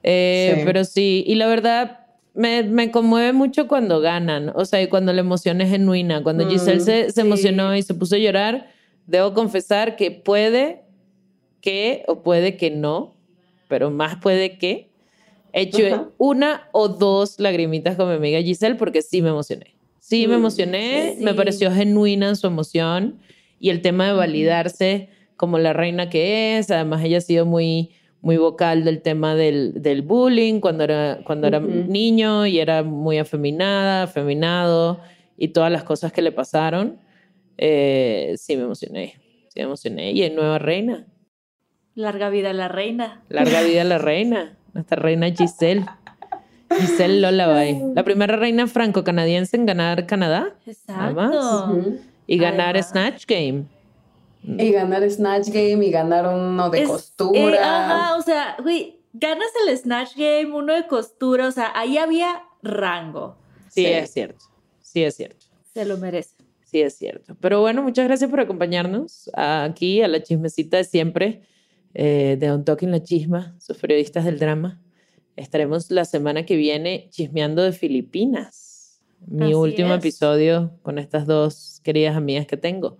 [0.03, 0.63] Eh, Sí.
[0.65, 2.06] Pero sí, y la verdad
[2.37, 6.22] me, me conmueve mucho cuando ganan, o sea, y cuando la emoción es genuina.
[6.22, 7.20] Cuando Mm, Giselle se, se sí.
[7.20, 8.68] emocionó y se puso a llorar,
[9.07, 10.82] debo confesar que puede
[11.61, 13.14] que o puede que no,
[13.68, 14.89] pero más puede que,
[15.53, 19.74] he hecho una o dos lagrimitas con mi amiga Giselle porque sí me emocioné.
[19.99, 21.24] Sí, me Mm, emocioné, sí.
[21.24, 23.18] me pareció genuina en su emoción
[23.59, 26.70] y el tema de validarse como la reina que es.
[26.70, 27.91] Además, ella ha sido muy,
[28.21, 33.19] muy vocal del tema del, del bullying cuando era, cuando era niño y era muy
[33.19, 35.01] afeminada, afeminado
[35.37, 36.99] y todas las cosas que le pasaron.
[37.59, 39.14] Eh, sí, me emocioné.
[39.49, 40.12] Sí, me emocioné.
[40.12, 41.07] Y hay nueva reina.
[41.95, 43.23] Larga vida la reina.
[43.29, 44.57] Larga vida la reina.
[44.75, 45.87] Nuestra reina Giselle.
[46.79, 47.95] Giselle Lullaby.
[47.95, 50.55] La primera reina franco-canadiense en ganar Canadá
[50.89, 51.35] Nada más.
[51.35, 51.83] Exacto.
[52.27, 52.91] Y ganar Además.
[52.91, 53.64] Snatch Game.
[54.47, 57.39] Y ganar Snatch Game y ganar uno de Es- costura.
[57.55, 61.99] eh, ajá, o sea, güey, ganas el Snatch Game, uno de costura, o sea, ahí
[61.99, 63.37] había rango.
[63.69, 63.87] Sí, Sí.
[63.87, 64.45] es cierto.
[64.81, 65.47] Sí, es cierto.
[65.75, 66.37] Se lo merece.
[66.65, 67.37] Sí, es cierto.
[67.41, 71.43] Pero bueno, muchas gracias por acompañarnos aquí a la chismecita de siempre
[71.99, 74.83] eh, de On Talking La Chisma, sus periodistas del drama.
[75.35, 79.01] Estaremos la semana que viene chismeando de Filipinas.
[79.27, 79.99] Mi Así último es.
[80.01, 82.99] episodio con estas dos queridas amigas que tengo.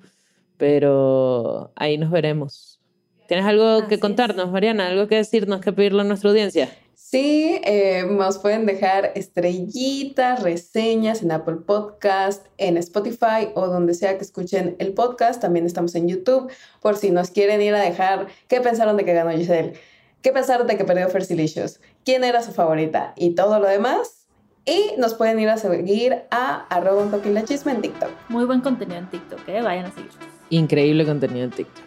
[0.57, 2.81] Pero ahí nos veremos.
[3.29, 4.01] ¿Tienes algo Así que es.
[4.01, 4.87] contarnos, Mariana?
[4.87, 6.71] ¿Algo que decirnos, que pedirle a nuestra audiencia?
[6.95, 14.17] Sí, eh, nos pueden dejar estrellitas, reseñas en Apple Podcast, en Spotify o donde sea
[14.17, 15.41] que escuchen el podcast.
[15.41, 16.51] También estamos en YouTube
[16.81, 19.75] por si nos quieren ir a dejar qué pensaron de que ganó Giselle,
[20.23, 24.27] qué pensaron de que perdió Fersilicious, quién era su favorita y todo lo demás.
[24.65, 28.11] Y nos pueden ir a seguir a arroba un la en TikTok.
[28.29, 29.63] Muy buen contenido en TikTok, ¿eh?
[29.63, 30.36] Vayan a seguir.
[30.51, 31.85] Increíble contenido en TikTok.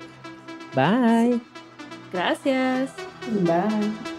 [0.75, 1.39] Bye.
[2.11, 2.91] Gracias.
[3.41, 4.18] Bye.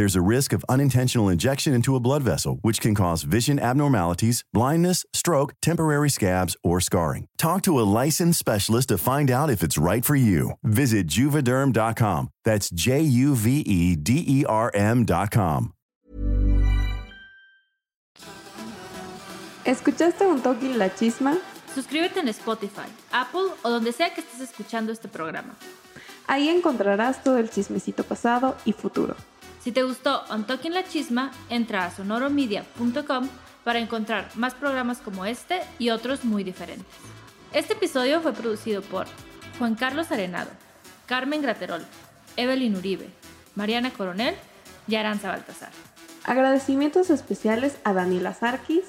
[0.00, 4.44] There's a risk of unintentional injection into a blood vessel, which can cause vision abnormalities,
[4.50, 7.26] blindness, stroke, temporary scabs, or scarring.
[7.36, 10.52] Talk to a licensed specialist to find out if it's right for you.
[10.64, 12.30] Visit juvederm.com.
[12.46, 15.74] That's J U V E D E R M.com.
[19.66, 21.36] ¿Escuchaste un toque y la chisma?
[21.74, 25.54] Suscríbete en Spotify, Apple o donde sea que estés escuchando este programa.
[26.26, 29.14] Ahí encontrarás todo el chismecito pasado y futuro.
[29.62, 33.28] Si te gustó On Talking La Chisma, entra a sonoromedia.com
[33.62, 36.86] para encontrar más programas como este y otros muy diferentes.
[37.52, 39.06] Este episodio fue producido por
[39.58, 40.50] Juan Carlos Arenado,
[41.06, 41.84] Carmen Graterol,
[42.36, 43.10] Evelyn Uribe,
[43.54, 44.34] Mariana Coronel
[44.88, 45.70] y Aranza Baltasar.
[46.24, 48.84] Agradecimientos especiales a Daniela Sarkis,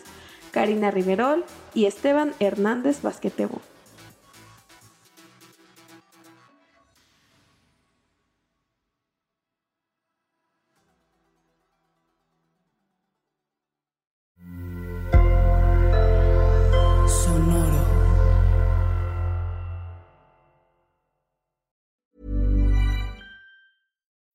[0.51, 1.43] Karina Riverol
[1.73, 3.61] y Esteban Hernández Basquetebo.